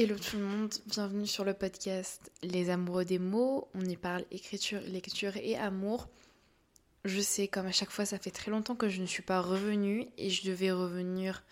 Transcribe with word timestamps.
Hello 0.00 0.14
tout 0.16 0.36
le 0.36 0.44
monde, 0.44 0.72
bienvenue 0.86 1.26
sur 1.26 1.42
le 1.44 1.54
podcast 1.54 2.30
Les 2.44 2.70
amoureux 2.70 3.04
des 3.04 3.18
mots. 3.18 3.66
On 3.74 3.84
y 3.84 3.96
parle 3.96 4.24
écriture, 4.30 4.80
lecture 4.82 5.36
et 5.36 5.56
amour. 5.56 6.06
Je 7.04 7.20
sais, 7.20 7.48
comme 7.48 7.66
à 7.66 7.72
chaque 7.72 7.90
fois, 7.90 8.06
ça 8.06 8.16
fait 8.16 8.30
très 8.30 8.52
longtemps 8.52 8.76
que 8.76 8.88
je 8.88 9.00
ne 9.00 9.06
suis 9.06 9.24
pas 9.24 9.40
revenue 9.40 10.06
et 10.16 10.30
je 10.30 10.46
devais 10.46 10.70
revenir 10.70 11.42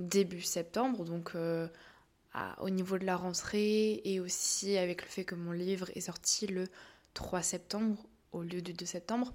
début 0.00 0.42
septembre, 0.42 1.04
donc 1.04 1.36
euh, 1.36 1.68
au 2.58 2.68
niveau 2.68 2.98
de 2.98 3.06
la 3.06 3.14
rentrée 3.14 4.00
et 4.04 4.18
aussi 4.18 4.76
avec 4.76 5.02
le 5.02 5.08
fait 5.08 5.24
que 5.24 5.36
mon 5.36 5.52
livre 5.52 5.88
est 5.94 6.00
sorti 6.00 6.48
le 6.48 6.66
3 7.12 7.42
septembre 7.42 8.04
au 8.32 8.42
lieu 8.42 8.60
du 8.60 8.72
2 8.72 8.84
septembre. 8.86 9.32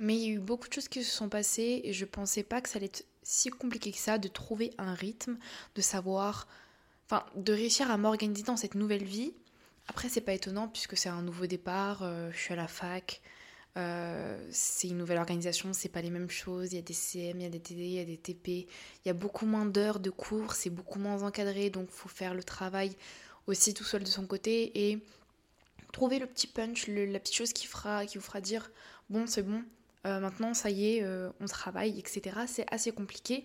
Mais 0.00 0.16
il 0.16 0.22
y 0.22 0.26
a 0.26 0.34
eu 0.34 0.40
beaucoup 0.40 0.66
de 0.66 0.72
choses 0.72 0.88
qui 0.88 1.04
se 1.04 1.14
sont 1.14 1.28
passées 1.28 1.82
et 1.84 1.92
je 1.92 2.04
pensais 2.04 2.42
pas 2.42 2.60
que 2.60 2.68
ça 2.68 2.78
allait 2.78 2.86
être 2.86 3.06
si 3.22 3.48
compliqué 3.48 3.92
que 3.92 3.98
ça 3.98 4.18
de 4.18 4.26
trouver 4.26 4.72
un 4.76 4.92
rythme, 4.92 5.38
de 5.76 5.80
savoir 5.80 6.48
de 7.36 7.52
réussir 7.52 7.90
à 7.90 7.96
m'organiser 7.96 8.42
dans 8.42 8.56
cette 8.56 8.74
nouvelle 8.74 9.04
vie. 9.04 9.32
Après, 9.88 10.08
c'est 10.08 10.20
pas 10.20 10.32
étonnant 10.32 10.68
puisque 10.68 10.96
c'est 10.96 11.08
un 11.08 11.22
nouveau 11.22 11.46
départ. 11.46 12.02
Euh, 12.02 12.30
je 12.32 12.38
suis 12.38 12.52
à 12.52 12.56
la 12.56 12.68
fac. 12.68 13.20
Euh, 13.76 14.38
c'est 14.50 14.88
une 14.88 14.96
nouvelle 14.96 15.18
organisation, 15.18 15.72
c'est 15.72 15.90
pas 15.90 16.00
les 16.00 16.10
mêmes 16.10 16.30
choses. 16.30 16.72
Il 16.72 16.76
y 16.76 16.78
a 16.78 16.82
des 16.82 16.94
CM, 16.94 17.40
il 17.40 17.42
y 17.42 17.46
a 17.46 17.50
des 17.50 17.60
TD, 17.60 17.80
il 17.82 17.92
y 17.92 18.00
a 18.00 18.04
des 18.04 18.16
TP. 18.16 18.48
Il 18.48 18.66
y 19.06 19.10
a 19.10 19.14
beaucoup 19.14 19.44
moins 19.44 19.66
d'heures 19.66 20.00
de 20.00 20.10
cours, 20.10 20.54
c'est 20.54 20.70
beaucoup 20.70 20.98
moins 20.98 21.22
encadré, 21.22 21.68
donc 21.68 21.90
faut 21.90 22.08
faire 22.08 22.32
le 22.32 22.42
travail 22.42 22.96
aussi 23.46 23.74
tout 23.74 23.84
seul 23.84 24.02
de 24.02 24.08
son 24.08 24.26
côté 24.26 24.88
et 24.88 24.98
trouver 25.92 26.18
le 26.18 26.26
petit 26.26 26.46
punch, 26.46 26.88
la 26.88 27.20
petite 27.20 27.36
chose 27.36 27.52
qui, 27.52 27.66
fera, 27.66 28.06
qui 28.06 28.16
vous 28.16 28.24
fera 28.24 28.40
dire 28.40 28.70
bon, 29.10 29.26
c'est 29.26 29.42
bon, 29.42 29.62
euh, 30.06 30.20
maintenant 30.20 30.54
ça 30.54 30.70
y 30.70 30.96
est, 30.96 31.06
on 31.40 31.44
travaille, 31.44 31.98
etc. 31.98 32.40
C'est 32.46 32.66
assez 32.72 32.92
compliqué. 32.92 33.44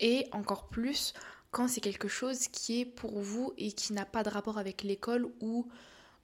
Et 0.00 0.26
encore 0.32 0.68
plus 0.68 1.14
quand 1.50 1.68
c'est 1.68 1.80
quelque 1.80 2.08
chose 2.08 2.48
qui 2.48 2.80
est 2.80 2.84
pour 2.84 3.20
vous 3.20 3.52
et 3.56 3.72
qui 3.72 3.92
n'a 3.92 4.04
pas 4.04 4.22
de 4.22 4.28
rapport 4.28 4.58
avec 4.58 4.82
l'école 4.82 5.28
ou 5.40 5.68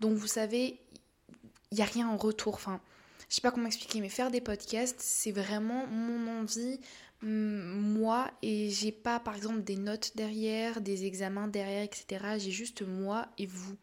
donc 0.01 0.17
vous 0.17 0.27
savez, 0.27 0.81
il 1.71 1.77
n'y 1.77 1.83
a 1.83 1.87
rien 1.87 2.09
en 2.09 2.17
retour. 2.17 2.55
Enfin, 2.55 2.81
je 3.29 3.37
sais 3.37 3.41
pas 3.41 3.53
comment 3.53 3.67
expliquer, 3.67 4.01
mais 4.01 4.09
faire 4.09 4.31
des 4.31 4.41
podcasts, 4.41 5.01
c'est 5.01 5.33
vraiment 5.33 5.87
mon 5.87 6.41
envie, 6.41 6.81
moi, 7.23 8.31
et 8.43 8.69
j'ai 8.71 8.91
pas 8.91 9.21
par 9.21 9.37
exemple 9.37 9.63
des 9.63 9.77
notes 9.77 10.13
derrière, 10.17 10.81
des 10.81 11.07
examens 11.07 11.47
derrière, 11.47 11.85
etc. 11.85 12.25
J'ai 12.39 12.51
juste 12.51 12.83
moi 12.83 13.29
et 13.39 13.47
vous. 13.47 13.77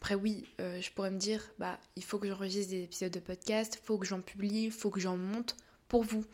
Après 0.00 0.14
oui, 0.14 0.44
euh, 0.60 0.80
je 0.80 0.90
pourrais 0.90 1.10
me 1.10 1.18
dire, 1.18 1.42
bah 1.58 1.78
il 1.96 2.04
faut 2.04 2.18
que 2.18 2.28
j'enregistre 2.28 2.70
des 2.70 2.82
épisodes 2.82 3.12
de 3.12 3.20
podcast, 3.20 3.80
faut 3.84 3.96
que 3.98 4.06
j'en 4.06 4.20
publie, 4.20 4.70
faut 4.70 4.90
que 4.90 5.00
j'en 5.00 5.16
monte 5.16 5.56
pour 5.88 6.02
vous. 6.02 6.24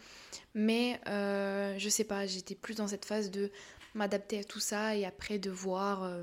Mais 0.55 1.01
euh, 1.09 1.75
je 1.79 1.89
sais 1.89 2.05
pas, 2.05 2.27
j'étais 2.27 2.55
plus 2.55 2.75
dans 2.75 2.89
cette 2.89 3.05
phase 3.05 3.31
de 3.31 3.51
m'adapter 3.95 4.41
à 4.41 4.45
tout 4.45 4.61
ça 4.61 4.97
et 4.97 5.05
après 5.05 5.39
de 5.39 5.51
voir 5.51 6.03
euh, 6.03 6.23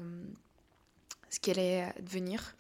ce 1.30 1.39
qu'elle 1.39 1.59
allait 1.59 1.94
devenir. 2.02 2.55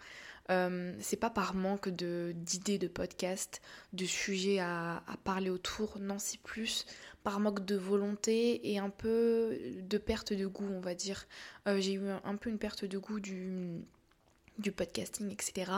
Euh, 0.49 0.93
c'est 0.99 1.17
pas 1.17 1.29
par 1.29 1.53
manque 1.53 1.87
d'idées 1.89 2.77
de, 2.77 2.87
podcast, 2.87 3.61
de 3.93 4.05
sujets 4.05 4.59
à, 4.59 5.03
parler 5.23 5.49
autour, 5.49 5.99
non, 5.99 6.19
c'est 6.19 6.41
plus 6.41 6.85
par 7.23 7.39
manque 7.39 7.63
de 7.63 7.75
volonté 7.75 8.71
et 8.71 8.79
un 8.79 8.89
peu 8.89 9.57
de 9.79 9.97
perte 9.97 10.33
de 10.33 10.47
goût, 10.47 10.67
on 10.69 10.81
va 10.81 10.95
dire. 10.95 11.27
Euh, 11.67 11.79
j'ai 11.79 11.93
eu 11.93 12.09
un, 12.23 12.35
peu 12.35 12.49
une 12.49 12.57
perte 12.57 12.83
de 12.83 12.97
goût 12.97 13.19
du, 13.19 13.81
du 14.57 14.71
podcasting, 14.71 15.31
etc. 15.31 15.71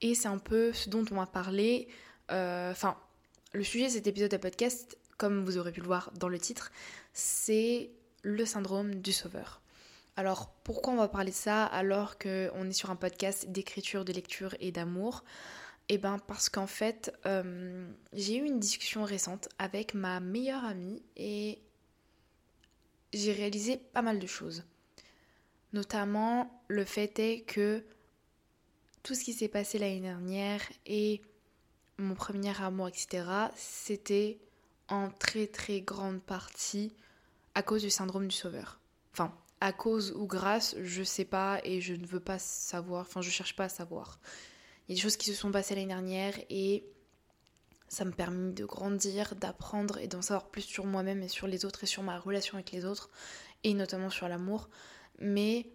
Et 0.00 0.14
c'est 0.14 0.28
un 0.28 0.38
peu 0.38 0.72
ce 0.72 0.88
dont 0.88 1.04
on 1.10 1.16
va 1.16 1.26
parler. 1.26 1.88
Enfin, 2.30 2.96
le 3.52 3.64
sujet 3.64 3.86
de 3.86 3.92
cet 3.92 4.06
épisode 4.06 4.30
de 4.30 4.36
podcast, 4.36 4.96
comme 5.18 5.44
vous 5.44 5.58
aurez 5.58 5.72
pu 5.72 5.80
le 5.80 5.86
voir 5.86 6.10
dans 6.14 6.28
le 6.28 6.38
titre, 6.38 6.70
c'est 7.12 7.90
le 8.22 8.44
syndrome 8.44 8.96
du 8.96 9.12
sauveur. 9.12 9.60
Alors 10.16 10.50
pourquoi 10.64 10.94
on 10.94 10.96
va 10.96 11.08
parler 11.08 11.30
de 11.30 11.36
ça 11.36 11.64
alors 11.64 12.18
qu'on 12.18 12.68
est 12.68 12.72
sur 12.72 12.90
un 12.90 12.96
podcast 12.96 13.50
d'écriture, 13.50 14.04
de 14.04 14.12
lecture 14.12 14.54
et 14.60 14.72
d'amour? 14.72 15.24
Eh 15.88 15.98
bien 15.98 16.18
parce 16.18 16.48
qu'en 16.48 16.66
fait 16.66 17.12
euh, 17.26 17.88
j'ai 18.12 18.36
eu 18.36 18.44
une 18.44 18.58
discussion 18.58 19.04
récente 19.04 19.48
avec 19.58 19.94
ma 19.94 20.20
meilleure 20.20 20.64
amie 20.64 21.02
et 21.16 21.60
j'ai 23.12 23.32
réalisé 23.32 23.76
pas 23.76 24.02
mal 24.02 24.18
de 24.18 24.26
choses. 24.26 24.64
Notamment 25.72 26.62
le 26.68 26.84
fait 26.84 27.18
est 27.18 27.42
que 27.42 27.84
tout 29.02 29.14
ce 29.14 29.22
qui 29.22 29.34
s'est 29.34 29.48
passé 29.48 29.78
l'année 29.78 30.00
dernière 30.00 30.62
et 30.86 31.20
mon 31.98 32.14
premier 32.14 32.60
amour, 32.60 32.88
etc., 32.88 33.24
c'était 33.54 34.38
en 34.88 35.10
très 35.10 35.46
très 35.46 35.80
grande 35.80 36.22
partie 36.22 36.92
à 37.56 37.62
cause 37.62 37.82
du 37.82 37.90
syndrome 37.90 38.28
du 38.28 38.36
sauveur. 38.36 38.78
Enfin, 39.12 39.34
à 39.62 39.72
cause 39.72 40.12
ou 40.12 40.26
grâce, 40.26 40.76
je 40.82 41.02
sais 41.02 41.24
pas 41.24 41.58
et 41.64 41.80
je 41.80 41.94
ne 41.94 42.06
veux 42.06 42.20
pas 42.20 42.38
savoir, 42.38 43.00
enfin 43.00 43.22
je 43.22 43.30
cherche 43.30 43.56
pas 43.56 43.64
à 43.64 43.68
savoir. 43.70 44.20
Il 44.86 44.92
y 44.92 44.94
a 44.94 44.96
des 44.96 45.02
choses 45.02 45.16
qui 45.16 45.30
se 45.30 45.34
sont 45.34 45.50
passées 45.50 45.74
l'année 45.74 45.86
dernière 45.86 46.34
et 46.50 46.84
ça 47.88 48.04
me 48.04 48.10
permet 48.10 48.52
de 48.52 48.66
grandir, 48.66 49.34
d'apprendre 49.36 49.96
et 49.96 50.06
d'en 50.06 50.20
savoir 50.20 50.50
plus 50.50 50.60
sur 50.60 50.84
moi-même 50.84 51.22
et 51.22 51.28
sur 51.28 51.46
les 51.46 51.64
autres 51.64 51.84
et 51.84 51.86
sur 51.86 52.02
ma 52.02 52.18
relation 52.18 52.56
avec 52.56 52.72
les 52.72 52.84
autres 52.84 53.08
et 53.64 53.72
notamment 53.72 54.10
sur 54.10 54.28
l'amour. 54.28 54.68
Mais 55.18 55.66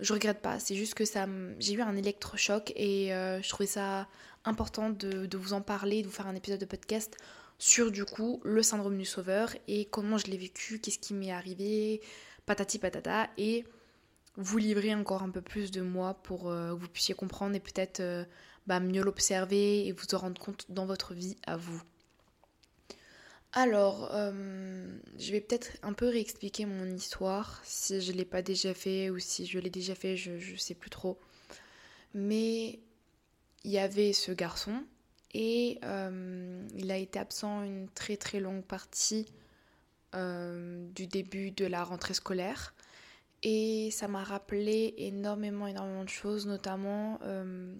je 0.00 0.12
regrette 0.12 0.42
pas, 0.42 0.58
c'est 0.58 0.74
juste 0.74 0.94
que 0.94 1.04
ça 1.04 1.28
j'ai 1.60 1.74
eu 1.74 1.82
un 1.82 1.94
électrochoc 1.94 2.72
et 2.74 3.14
euh, 3.14 3.40
je 3.42 3.48
trouvais 3.48 3.68
ça 3.68 4.08
important 4.44 4.90
de, 4.90 5.26
de 5.26 5.38
vous 5.38 5.52
en 5.52 5.60
parler, 5.60 6.02
de 6.02 6.08
vous 6.08 6.12
faire 6.12 6.26
un 6.26 6.34
épisode 6.34 6.58
de 6.58 6.66
podcast 6.66 7.16
sur 7.58 7.90
du 7.90 8.04
coup 8.04 8.40
le 8.44 8.62
syndrome 8.62 8.98
du 8.98 9.04
sauveur 9.04 9.54
et 9.68 9.86
comment 9.86 10.18
je 10.18 10.26
l'ai 10.26 10.36
vécu, 10.36 10.78
qu'est-ce 10.78 10.98
qui 10.98 11.14
m'est 11.14 11.32
arrivé, 11.32 12.00
patati 12.44 12.78
patata, 12.78 13.28
et 13.38 13.64
vous 14.36 14.58
livrer 14.58 14.94
encore 14.94 15.22
un 15.22 15.30
peu 15.30 15.40
plus 15.40 15.70
de 15.70 15.80
moi 15.80 16.14
pour 16.22 16.50
euh, 16.50 16.74
que 16.74 16.80
vous 16.80 16.88
puissiez 16.88 17.14
comprendre 17.14 17.56
et 17.56 17.60
peut-être 17.60 18.00
euh, 18.00 18.24
bah, 18.66 18.80
mieux 18.80 19.02
l'observer 19.02 19.86
et 19.86 19.92
vous 19.92 20.14
en 20.14 20.18
rendre 20.18 20.40
compte 20.40 20.66
dans 20.68 20.86
votre 20.86 21.14
vie 21.14 21.36
à 21.46 21.56
vous. 21.56 21.82
Alors, 23.52 24.10
euh, 24.12 24.98
je 25.18 25.32
vais 25.32 25.40
peut-être 25.40 25.70
un 25.82 25.94
peu 25.94 26.06
réexpliquer 26.06 26.66
mon 26.66 26.84
histoire, 26.90 27.62
si 27.64 28.02
je 28.02 28.12
ne 28.12 28.18
l'ai 28.18 28.26
pas 28.26 28.42
déjà 28.42 28.74
fait 28.74 29.08
ou 29.08 29.18
si 29.18 29.46
je 29.46 29.58
l'ai 29.58 29.70
déjà 29.70 29.94
fait, 29.94 30.16
je 30.18 30.32
ne 30.32 30.58
sais 30.58 30.74
plus 30.74 30.90
trop. 30.90 31.18
Mais 32.12 32.80
il 33.64 33.70
y 33.70 33.78
avait 33.78 34.12
ce 34.12 34.32
garçon 34.32 34.84
et 35.38 35.78
euh, 35.84 36.66
il 36.74 36.90
a 36.90 36.96
été 36.96 37.18
absent 37.18 37.62
une 37.62 37.90
très 37.90 38.16
très 38.16 38.40
longue 38.40 38.64
partie 38.64 39.26
euh, 40.14 40.88
du 40.94 41.06
début 41.06 41.50
de 41.50 41.66
la 41.66 41.84
rentrée 41.84 42.14
scolaire. 42.14 42.74
Et 43.42 43.90
ça 43.90 44.08
m'a 44.08 44.24
rappelé 44.24 44.94
énormément, 44.96 45.66
énormément 45.66 46.04
de 46.04 46.08
choses, 46.08 46.46
notamment 46.46 47.18
euh, 47.22 47.74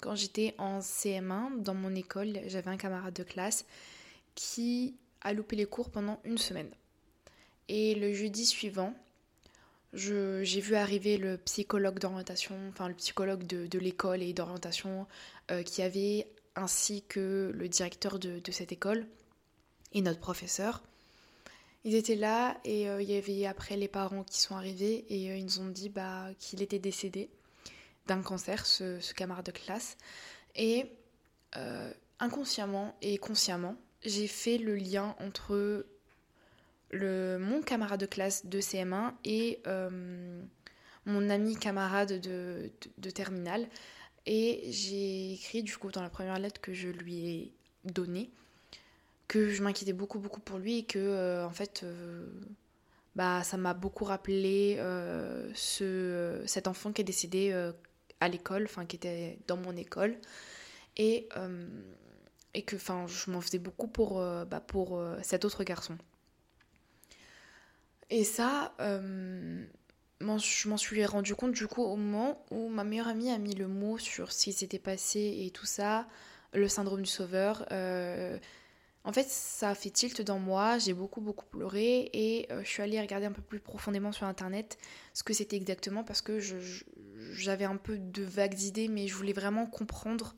quand 0.00 0.16
j'étais 0.16 0.56
en 0.58 0.80
CM1 0.80 1.62
dans 1.62 1.74
mon 1.74 1.94
école, 1.94 2.40
j'avais 2.46 2.70
un 2.70 2.76
camarade 2.76 3.14
de 3.14 3.22
classe 3.22 3.64
qui 4.34 4.96
a 5.20 5.32
loupé 5.32 5.54
les 5.54 5.66
cours 5.66 5.90
pendant 5.90 6.18
une 6.24 6.36
semaine. 6.36 6.70
Et 7.68 7.94
le 7.94 8.12
jeudi 8.12 8.44
suivant, 8.44 8.92
j'ai 9.92 10.60
vu 10.60 10.74
arriver 10.74 11.16
le 11.16 11.36
psychologue 11.38 12.00
d'orientation, 12.00 12.56
enfin 12.70 12.88
le 12.88 12.94
psychologue 12.94 13.46
de, 13.46 13.68
de 13.68 13.78
l'école 13.78 14.20
et 14.20 14.32
d'orientation 14.32 15.06
qui 15.64 15.80
avait 15.80 16.26
ainsi 16.58 17.02
que 17.02 17.52
le 17.54 17.68
directeur 17.68 18.18
de, 18.18 18.40
cette 18.50 18.72
école 18.72 19.06
et 19.92 20.02
notre 20.02 20.20
professeur. 20.20 20.82
Ils 21.84 21.94
étaient 21.94 22.16
là 22.16 22.58
et 22.64 22.88
euh, 22.88 23.00
il 23.00 23.10
y 23.10 23.16
avait 23.16 23.46
après 23.46 23.76
les 23.76 23.88
parents 23.88 24.24
qui 24.24 24.40
sont 24.40 24.56
arrivés 24.56 25.06
et 25.08 25.30
euh, 25.30 25.36
ils 25.36 25.44
nous 25.44 25.60
ont 25.60 25.68
dit 25.68 25.88
bah, 25.88 26.26
qu'il 26.38 26.60
était 26.60 26.78
décédé 26.78 27.30
d'un 28.06 28.22
cancer, 28.22 28.66
ce, 28.66 29.12
camarade 29.14 29.46
de 29.46 29.52
classe. 29.52 29.96
Et 30.56 30.90
euh, 31.56 31.92
inconsciemment 32.18 32.96
et 33.00 33.16
consciemment, 33.18 33.76
j'ai 34.04 34.26
fait 34.26 34.58
le 34.58 34.76
lien 34.76 35.14
entre 35.20 35.86
mon 36.92 37.60
camarade 37.62 38.00
de 38.00 38.06
classe 38.06 38.46
de 38.46 38.60
CM1 38.60 39.12
et 39.24 39.60
mon 41.04 41.28
ami 41.28 41.54
camarade 41.56 42.18
de, 42.20 42.70
de 42.96 43.10
terminale 43.10 43.68
et 44.30 44.70
j'ai 44.70 45.32
écrit 45.32 45.62
du 45.62 45.76
coup 45.78 45.90
dans 45.90 46.02
la 46.02 46.10
première 46.10 46.38
lettre 46.38 46.60
que 46.60 46.74
je 46.74 46.88
lui 46.88 47.28
ai 47.28 47.52
donnée 47.84 48.30
que 49.26 49.50
je 49.50 49.62
m'inquiétais 49.62 49.94
beaucoup 49.94 50.18
beaucoup 50.18 50.40
pour 50.40 50.58
lui 50.58 50.78
et 50.78 50.84
que 50.84 50.98
euh, 50.98 51.46
en 51.46 51.50
fait 51.50 51.82
euh, 51.82 52.26
bah 53.16 53.42
ça 53.42 53.56
m'a 53.56 53.72
beaucoup 53.72 54.04
rappelé 54.04 54.76
euh, 54.78 55.50
ce 55.54 56.42
cet 56.46 56.68
enfant 56.68 56.92
qui 56.92 57.00
est 57.00 57.04
décédé 57.04 57.52
à 58.20 58.28
l'école 58.28 58.64
enfin 58.64 58.84
qui 58.84 58.96
était 58.96 59.38
dans 59.46 59.56
mon 59.56 59.76
école. 59.76 60.16
Et 60.96 61.28
et 62.54 62.62
que 62.62 62.76
enfin 62.76 63.06
je 63.06 63.30
m'en 63.30 63.40
faisais 63.40 63.58
beaucoup 63.58 63.86
pour 63.88 64.20
bah, 64.46 64.60
pour 64.60 65.02
cet 65.22 65.44
autre 65.44 65.64
garçon. 65.64 65.96
Et 68.10 68.24
ça 68.24 68.74
je 70.20 70.68
m'en 70.68 70.76
suis 70.76 71.04
rendu 71.04 71.34
compte 71.34 71.52
du 71.52 71.66
coup 71.66 71.82
au 71.82 71.96
moment 71.96 72.44
où 72.50 72.68
ma 72.68 72.84
meilleure 72.84 73.08
amie 73.08 73.30
a 73.30 73.38
mis 73.38 73.54
le 73.54 73.68
mot 73.68 73.98
sur 73.98 74.32
ce 74.32 74.44
qui 74.44 74.52
s'était 74.52 74.78
passé 74.78 75.36
et 75.40 75.50
tout 75.50 75.66
ça, 75.66 76.08
le 76.54 76.68
syndrome 76.68 77.02
du 77.02 77.10
sauveur. 77.10 77.64
Euh, 77.72 78.36
En 79.04 79.12
fait, 79.12 79.28
ça 79.28 79.70
a 79.70 79.74
fait 79.74 79.90
tilt 79.90 80.20
dans 80.22 80.40
moi, 80.40 80.78
j'ai 80.78 80.92
beaucoup 80.92 81.20
beaucoup 81.20 81.46
pleuré 81.46 82.10
et 82.12 82.46
euh, 82.50 82.62
je 82.64 82.68
suis 82.68 82.82
allée 82.82 83.00
regarder 83.00 83.26
un 83.26 83.32
peu 83.32 83.42
plus 83.42 83.60
profondément 83.60 84.12
sur 84.12 84.26
internet 84.26 84.76
ce 85.14 85.22
que 85.22 85.32
c'était 85.32 85.56
exactement 85.56 86.02
parce 86.04 86.20
que 86.20 86.40
j'avais 87.32 87.64
un 87.64 87.76
peu 87.76 87.96
de 87.98 88.22
vagues 88.24 88.60
idées 88.60 88.88
mais 88.88 89.06
je 89.06 89.14
voulais 89.14 89.32
vraiment 89.32 89.66
comprendre 89.66 90.34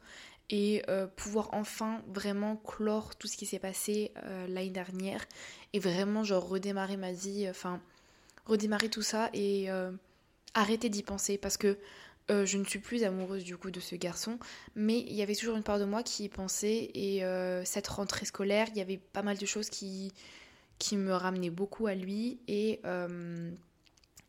et 0.51 0.83
euh, 0.89 1.07
pouvoir 1.07 1.49
enfin 1.53 2.03
vraiment 2.09 2.57
clore 2.57 3.17
tout 3.17 3.29
ce 3.29 3.37
qui 3.37 3.47
s'est 3.47 3.59
passé 3.59 4.13
l'année 4.49 4.71
dernière 4.71 5.25
et 5.73 5.79
vraiment 5.79 6.23
genre 6.23 6.47
redémarrer 6.47 6.97
ma 6.97 7.13
vie, 7.13 7.49
enfin 7.49 7.81
redémarrer 8.47 8.89
tout 8.89 9.03
ça 9.03 9.31
et 9.33 9.69
arrêter 10.55 10.89
d'y 10.89 11.03
penser 11.03 11.39
parce 11.39 11.57
que 11.57 11.79
euh, 12.31 12.47
je 12.47 12.59
ne 12.59 12.65
suis 12.65 12.79
plus 12.79 13.03
amoureuse 13.03 13.43
du 13.43 13.57
coup 13.57 13.71
de 13.71 13.81
ce 13.81 13.97
garçon, 13.97 14.39
mais 14.77 15.01
il 15.01 15.15
y 15.15 15.23
avait 15.23 15.35
toujours 15.35 15.57
une 15.57 15.65
part 15.65 15.81
de 15.81 15.85
moi 15.85 16.03
qui 16.05 16.25
y 16.25 16.29
pensait 16.29 16.91
et 16.95 17.25
euh, 17.25 17.65
cette 17.65 17.89
rentrée 17.89 18.25
scolaire, 18.25 18.69
il 18.71 18.79
y 18.79 18.81
avait 18.81 18.99
pas 18.99 19.23
mal 19.23 19.37
de 19.37 19.47
choses 19.47 19.69
qui, 19.69 20.13
qui 20.79 20.97
me 20.97 21.13
ramenaient 21.13 21.51
beaucoup 21.51 21.89
à 21.89 21.95
lui 21.95 22.39
et, 22.47 22.81
euh, 22.85 23.51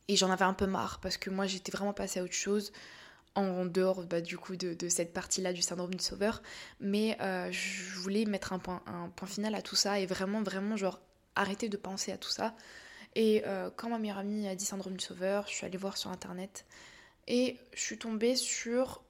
et 0.07 0.15
j'en 0.15 0.31
avais 0.31 0.45
un 0.45 0.55
peu 0.55 0.65
marre 0.65 0.99
parce 0.99 1.17
que 1.17 1.29
moi 1.29 1.45
j'étais 1.45 1.71
vraiment 1.71 1.93
passée 1.93 2.19
à 2.19 2.23
autre 2.23 2.33
chose 2.33 2.71
en 3.35 3.65
dehors 3.65 4.03
bah, 4.03 4.19
du 4.19 4.37
coup 4.37 4.55
de, 4.55 4.89
cette 4.89 5.13
partie-là 5.13 5.53
du 5.53 5.61
syndrome 5.61 5.93
du 5.93 6.03
sauveur, 6.03 6.41
mais 6.79 7.17
je 7.51 7.93
voulais 7.99 8.25
mettre 8.25 8.51
un 8.51 8.59
point, 8.59 8.81
un 8.87 9.09
point 9.09 9.27
final 9.27 9.53
à 9.53 9.61
tout 9.61 9.75
ça 9.75 9.99
et 9.99 10.05
vraiment 10.07 10.41
vraiment 10.41 10.75
genre 10.75 10.99
arrêter 11.35 11.69
de 11.69 11.77
penser 11.77 12.11
à 12.11 12.17
tout 12.17 12.31
ça. 12.31 12.55
Et 13.15 13.43
quand 13.75 13.89
ma 13.89 13.99
meilleure 13.99 14.19
amie 14.19 14.47
a 14.47 14.55
dit 14.55 14.63
syndrome 14.63 14.95
du 14.95 15.03
sauveur, 15.03 15.45
je 15.47 15.53
suis 15.53 15.65
allée 15.65 15.77
voir 15.77 15.97
sur 15.97 16.11
internet 16.11 16.65
et 17.27 17.57
je 17.73 17.81
suis 17.81 17.97
tombée 17.97 18.35
sur 18.35 19.01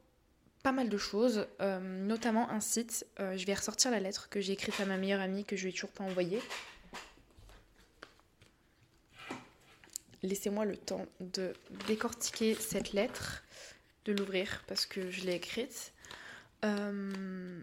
pas 0.63 0.71
mal 0.71 0.89
de 0.89 0.97
choses, 0.97 1.47
euh, 1.59 1.79
notamment 1.79 2.49
un 2.49 2.59
site. 2.59 3.05
Euh, 3.19 3.35
je 3.35 3.45
vais 3.45 3.53
ressortir 3.53 3.91
la 3.91 3.99
lettre 3.99 4.29
que 4.29 4.39
j'ai 4.41 4.53
écrite 4.53 4.79
à 4.79 4.85
ma 4.85 4.97
meilleure 4.97 5.21
amie 5.21 5.43
que 5.43 5.55
je 5.55 5.63
lui 5.63 5.69
ai 5.69 5.73
toujours 5.73 5.89
pas 5.89 6.03
envoyée. 6.03 6.39
Laissez-moi 10.23 10.65
le 10.65 10.77
temps 10.77 11.07
de 11.19 11.53
décortiquer 11.87 12.53
cette 12.53 12.93
lettre, 12.93 13.43
de 14.05 14.13
l'ouvrir 14.13 14.63
parce 14.67 14.85
que 14.85 15.09
je 15.09 15.25
l'ai 15.25 15.33
écrite. 15.33 15.93
Euh, 16.63 17.59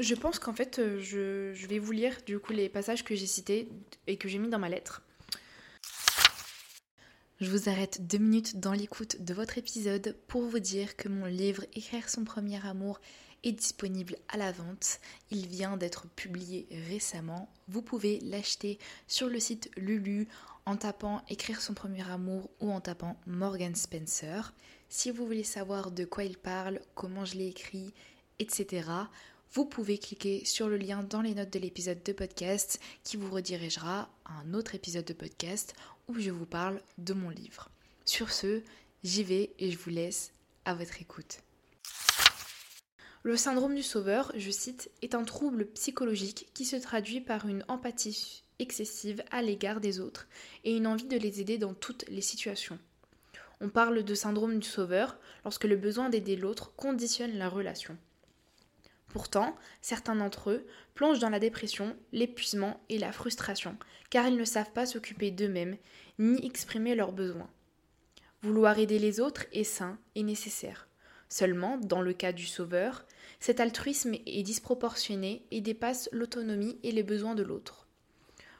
je 0.00 0.14
pense 0.14 0.38
qu'en 0.38 0.52
fait, 0.52 0.80
je, 0.98 1.52
je, 1.54 1.66
vais 1.66 1.78
vous 1.78 1.92
lire 1.92 2.16
du 2.26 2.38
coup 2.38 2.52
les 2.52 2.68
passages 2.68 3.04
que 3.04 3.14
j'ai 3.14 3.26
cités 3.26 3.68
et 4.06 4.16
que 4.16 4.28
j'ai 4.28 4.38
mis 4.38 4.48
dans 4.48 4.58
ma 4.58 4.68
lettre. 4.68 5.02
Je 7.40 7.50
vous 7.50 7.70
arrête 7.70 8.06
deux 8.06 8.18
minutes 8.18 8.60
dans 8.60 8.72
l'écoute 8.72 9.22
de 9.22 9.32
votre 9.32 9.56
épisode 9.56 10.14
pour 10.28 10.42
vous 10.42 10.58
dire 10.58 10.96
que 10.96 11.08
mon 11.08 11.24
livre 11.24 11.64
Écrire 11.74 12.08
son 12.10 12.24
premier 12.24 12.64
amour 12.66 13.00
est 13.44 13.52
disponible 13.52 14.16
à 14.28 14.36
la 14.36 14.52
vente. 14.52 15.00
Il 15.30 15.46
vient 15.46 15.78
d'être 15.78 16.06
publié 16.08 16.68
récemment. 16.90 17.50
Vous 17.68 17.80
pouvez 17.80 18.20
l'acheter 18.20 18.78
sur 19.08 19.28
le 19.28 19.40
site 19.40 19.70
Lulu 19.78 20.28
en 20.66 20.76
tapant 20.76 21.22
Écrire 21.30 21.62
son 21.62 21.72
premier 21.72 22.06
amour 22.10 22.50
ou 22.60 22.70
en 22.70 22.80
tapant 22.80 23.18
Morgan 23.26 23.74
Spencer. 23.74 24.52
Si 24.90 25.10
vous 25.10 25.24
voulez 25.24 25.44
savoir 25.44 25.90
de 25.90 26.04
quoi 26.04 26.24
il 26.24 26.36
parle, 26.36 26.80
comment 26.94 27.24
je 27.24 27.36
l'ai 27.36 27.48
écrit, 27.48 27.94
etc., 28.38 28.82
vous 29.52 29.64
pouvez 29.64 29.98
cliquer 29.98 30.44
sur 30.44 30.68
le 30.68 30.76
lien 30.76 31.02
dans 31.02 31.22
les 31.22 31.34
notes 31.34 31.52
de 31.52 31.58
l'épisode 31.58 32.02
de 32.04 32.12
podcast 32.12 32.78
qui 33.02 33.16
vous 33.16 33.30
redirigera 33.30 34.08
à 34.24 34.34
un 34.44 34.54
autre 34.54 34.76
épisode 34.76 35.04
de 35.04 35.12
podcast 35.12 35.74
où 36.06 36.20
je 36.20 36.30
vous 36.30 36.46
parle 36.46 36.80
de 36.98 37.14
mon 37.14 37.30
livre. 37.30 37.68
Sur 38.04 38.30
ce, 38.30 38.62
j'y 39.02 39.24
vais 39.24 39.50
et 39.58 39.72
je 39.72 39.78
vous 39.78 39.90
laisse 39.90 40.32
à 40.64 40.74
votre 40.74 41.02
écoute. 41.02 41.38
Le 43.24 43.36
syndrome 43.36 43.74
du 43.74 43.82
sauveur, 43.82 44.32
je 44.36 44.52
cite, 44.52 44.88
est 45.02 45.16
un 45.16 45.24
trouble 45.24 45.66
psychologique 45.72 46.48
qui 46.54 46.64
se 46.64 46.76
traduit 46.76 47.20
par 47.20 47.48
une 47.48 47.64
empathie 47.66 48.44
excessive 48.60 49.24
à 49.32 49.42
l'égard 49.42 49.80
des 49.80 49.98
autres 49.98 50.28
et 50.62 50.76
une 50.76 50.86
envie 50.86 51.08
de 51.08 51.18
les 51.18 51.40
aider 51.40 51.58
dans 51.58 51.74
toutes 51.74 52.08
les 52.08 52.22
situations. 52.22 52.78
On 53.60 53.68
parle 53.68 54.04
de 54.04 54.14
syndrome 54.14 54.60
du 54.60 54.68
sauveur 54.68 55.18
lorsque 55.44 55.64
le 55.64 55.76
besoin 55.76 56.08
d'aider 56.08 56.36
l'autre 56.36 56.72
conditionne 56.76 57.36
la 57.36 57.48
relation. 57.48 57.98
Pourtant, 59.10 59.56
certains 59.82 60.14
d'entre 60.14 60.50
eux 60.50 60.66
plongent 60.94 61.18
dans 61.18 61.30
la 61.30 61.40
dépression, 61.40 61.96
l'épuisement 62.12 62.80
et 62.88 62.98
la 62.98 63.12
frustration, 63.12 63.76
car 64.08 64.28
ils 64.28 64.36
ne 64.36 64.44
savent 64.44 64.72
pas 64.72 64.86
s'occuper 64.86 65.30
d'eux-mêmes 65.30 65.76
ni 66.18 66.44
exprimer 66.46 66.94
leurs 66.94 67.12
besoins. 67.12 67.50
Vouloir 68.42 68.78
aider 68.78 68.98
les 68.98 69.20
autres 69.20 69.46
est 69.52 69.64
sain 69.64 69.98
et 70.14 70.22
nécessaire. 70.22 70.88
Seulement, 71.28 71.76
dans 71.76 72.02
le 72.02 72.12
cas 72.12 72.32
du 72.32 72.46
sauveur, 72.46 73.04
cet 73.40 73.60
altruisme 73.60 74.14
est 74.26 74.42
disproportionné 74.42 75.44
et 75.50 75.60
dépasse 75.60 76.08
l'autonomie 76.12 76.78
et 76.82 76.92
les 76.92 77.02
besoins 77.02 77.34
de 77.34 77.42
l'autre. 77.42 77.86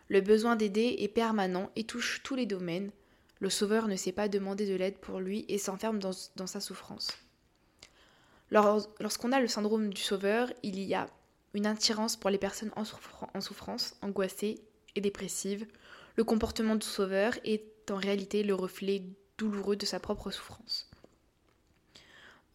Le 0.09 0.21
besoin 0.21 0.57
d'aider 0.57 0.97
est 0.99 1.09
permanent 1.09 1.71
et 1.77 1.85
touche 1.85 2.23
tous 2.25 2.35
les 2.35 2.47
domaines. 2.47 2.91
Le 3.39 3.51
sauveur 3.51 3.87
ne 3.87 3.97
sait 3.97 4.13
pas 4.13 4.29
demander 4.29 4.69
de 4.69 4.75
l'aide 4.75 4.99
pour 4.99 5.21
lui 5.21 5.45
et 5.49 5.59
s'enferme 5.59 5.99
dans, 5.99 6.11
dans 6.37 6.47
sa 6.47 6.61
souffrance. 6.61 7.17
Lorsqu'on 8.51 9.33
a 9.33 9.41
le 9.41 9.49
syndrome 9.49 9.93
du 9.93 10.01
sauveur, 10.01 10.53
il 10.63 10.81
y 10.81 10.95
a 10.95 11.07
une 11.55 11.67
attirance 11.67 12.17
pour 12.17 12.31
les 12.31 12.39
personnes 12.39 12.73
en, 12.77 12.85
souffrance, 13.41 13.95
angoissées 14.03 14.61
et 14.97 15.01
dépressives. 15.01 15.67
Le 16.17 16.25
comportement 16.25 16.77
du 16.77 16.87
sauveur 16.87 17.35
est 17.45 17.91
en 17.91 17.97
réalité 17.97 18.43
le 18.43 18.55
reflet 18.55 19.03
douloureux 19.39 19.77
de 19.77 19.87
sa 19.87 20.01
propre 20.01 20.31
souffrance. 20.31 20.91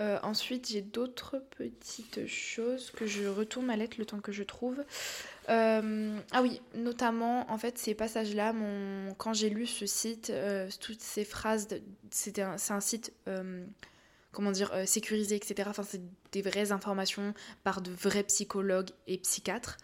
Euh, 0.01 0.19
ensuite, 0.23 0.69
j'ai 0.69 0.81
d'autres 0.81 1.41
petites 1.57 2.27
choses 2.27 2.91
que 2.91 3.07
je 3.07 3.27
retourne 3.27 3.65
ma 3.65 3.77
lettre 3.77 3.95
le 3.97 4.05
temps 4.05 4.19
que 4.19 4.33
je 4.33 4.43
trouve. 4.43 4.83
Euh, 5.47 6.19
ah 6.31 6.41
oui, 6.41 6.61
notamment, 6.73 7.49
en 7.49 7.57
fait, 7.57 7.77
ces 7.77 7.95
passages-là, 7.95 8.53
quand 9.17 9.33
j'ai 9.33 9.49
lu 9.49 9.65
ce 9.65 9.85
site, 9.85 10.31
euh, 10.31 10.69
toutes 10.81 10.99
ces 10.99 11.23
phrases, 11.23 11.69
c'est 12.11 12.39
un, 12.39 12.57
site 12.81 13.13
comment 14.35 14.51
dire, 14.51 14.71
euh, 14.73 14.85
sécurisé, 14.85 15.35
etc. 15.35 15.67
Enfin, 15.69 15.83
c'est 15.83 16.01
des 16.31 16.41
vraies 16.41 16.71
informations 16.71 17.33
par 17.63 17.81
de 17.81 17.89
vrais 17.91 18.23
psychologues 18.23 18.91
et 19.07 19.17
psychiatres. 19.17 19.77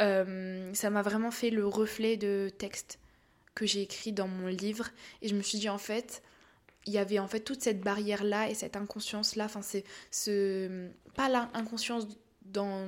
Euh, 0.00 0.72
ça 0.74 0.90
m'a 0.90 1.02
vraiment 1.02 1.30
fait 1.30 1.50
le 1.50 1.66
reflet 1.66 2.16
de 2.16 2.50
texte 2.56 3.00
que 3.54 3.66
j'ai 3.66 3.82
écrit 3.82 4.12
dans 4.12 4.28
mon 4.28 4.46
livre. 4.46 4.88
Et 5.20 5.28
je 5.28 5.34
me 5.34 5.42
suis 5.42 5.58
dit, 5.58 5.68
en 5.68 5.78
fait, 5.78 6.22
il 6.86 6.92
y 6.92 6.98
avait 6.98 7.18
en 7.18 7.28
fait 7.28 7.40
toute 7.40 7.62
cette 7.62 7.80
barrière-là 7.80 8.48
et 8.48 8.54
cette 8.54 8.76
inconscience-là. 8.76 9.44
Enfin, 9.44 9.62
c'est 9.62 9.84
ce... 10.10 10.88
pas 11.14 11.28
l'inconscience 11.28 12.06
dans 12.42 12.86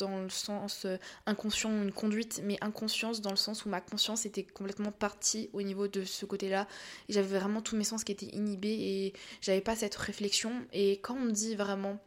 dans 0.00 0.18
le 0.18 0.30
sens 0.30 0.84
euh, 0.84 0.96
inconscient, 1.26 1.70
une 1.70 1.92
conduite, 1.92 2.40
mais 2.44 2.58
inconscience 2.60 3.20
dans 3.20 3.30
le 3.30 3.36
sens 3.36 3.64
où 3.64 3.68
ma 3.68 3.80
conscience 3.80 4.26
était 4.26 4.42
complètement 4.42 4.92
partie 4.92 5.50
au 5.52 5.62
niveau 5.62 5.88
de 5.88 6.04
ce 6.04 6.26
côté-là. 6.26 6.66
J'avais 7.08 7.38
vraiment 7.38 7.60
tous 7.60 7.76
mes 7.76 7.84
sens 7.84 8.02
qui 8.02 8.12
étaient 8.12 8.34
inhibés 8.34 8.68
et 8.68 9.12
j'avais 9.40 9.60
pas 9.60 9.76
cette 9.76 9.94
réflexion. 9.94 10.52
Et 10.72 10.92
quand 11.02 11.14
on 11.14 11.26
me 11.26 11.32
dit 11.32 11.54
vraiment 11.54 11.98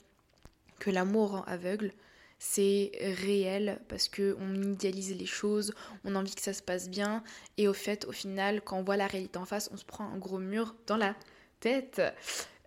que 0.79 0.89
l'amour 0.89 1.31
rend 1.31 1.43
aveugle, 1.43 1.93
c'est 2.39 2.91
réel 3.21 3.79
parce 3.87 4.09
que 4.09 4.35
on 4.39 4.53
idéalise 4.73 5.15
les 5.15 5.25
choses, 5.25 5.73
on 6.03 6.15
a 6.15 6.19
envie 6.19 6.35
que 6.35 6.41
ça 6.41 6.51
se 6.51 6.61
passe 6.61 6.89
bien 6.89 7.23
et 7.57 7.69
au 7.69 7.73
fait, 7.73 8.05
au 8.05 8.11
final, 8.11 8.61
quand 8.61 8.77
on 8.77 8.83
voit 8.83 8.97
la 8.97 9.07
réalité 9.07 9.37
en 9.37 9.45
face, 9.45 9.69
on 9.71 9.77
se 9.77 9.85
prend 9.85 10.05
un 10.05 10.17
gros 10.17 10.39
mur 10.39 10.75
dans 10.87 10.97
la 10.97 11.15
tête. 11.61 12.01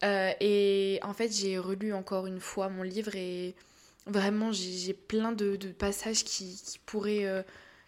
Euh, 0.05 0.33
et 0.41 0.99
en 1.03 1.13
fait, 1.13 1.31
j'ai 1.31 1.59
relu 1.59 1.93
encore 1.93 2.27
une 2.27 2.41
fois 2.41 2.69
mon 2.69 2.83
livre 2.83 3.15
et 3.17 3.55
Vraiment, 4.07 4.53
j'ai 4.53 4.95
plein 4.95 5.33
de, 5.33 5.57
passages 5.73 6.23
qui, 6.23 6.79
pourraient 6.87 7.27
euh, 7.27 7.43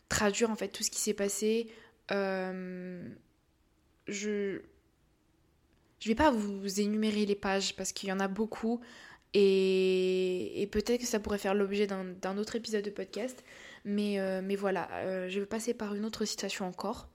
traduire 0.08 0.50
en 0.50 0.56
fait 0.56 0.68
tout 0.68 0.82
ce 0.82 0.90
qui 0.90 0.98
s'est 0.98 1.14
passé. 1.14 1.68
Euh, 2.10 3.08
je 4.08 4.60
je 6.00 6.08
vais 6.08 6.14
pas 6.14 6.30
vous 6.30 6.80
énumérer 6.80 7.26
les 7.26 7.34
pages 7.34 7.74
parce 7.74 7.92
qu'il 7.92 8.08
y 8.08 8.12
en 8.12 8.20
a 8.20 8.28
beaucoup 8.28 8.80
et, 9.34 10.68
peut-être 10.70 11.00
que 11.00 11.06
ça 11.06 11.18
pourrait 11.18 11.38
faire 11.38 11.54
l'objet 11.54 11.88
d'un 11.88 12.38
autre 12.38 12.54
épisode 12.54 12.84
de 12.84 12.90
podcast. 12.90 13.44
Mais, 13.84 14.20
euh, 14.20 14.40
mais 14.42 14.54
voilà, 14.54 14.88
je 15.28 15.40
vais 15.40 15.46
passer 15.46 15.74
par 15.74 15.94
une 15.94 16.04
autre 16.04 16.24
situation 16.24 16.66
encore. 16.66 17.08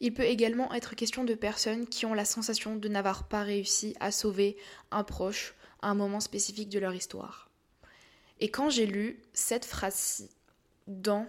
il 0.00 0.14
peut 0.14 0.24
également 0.24 0.72
être 0.74 0.96
question 0.96 1.24
de 1.24 1.34
personnes 1.34 1.86
qui 1.86 2.06
ont 2.06 2.14
la 2.14 2.24
sensation 2.24 2.74
de 2.76 2.88
n'avoir 2.88 3.28
pas 3.28 3.42
réussi 3.42 3.94
à 4.00 4.10
sauver 4.10 4.56
un 4.90 5.04
proche 5.04 5.54
un 5.88 5.94
moment 5.94 6.20
spécifique 6.20 6.68
de 6.68 6.78
leur 6.78 6.94
histoire. 6.94 7.48
Et 8.40 8.50
quand 8.50 8.70
j'ai 8.70 8.86
lu 8.86 9.20
cette 9.32 9.64
phrase-ci 9.64 10.28
dans 10.86 11.26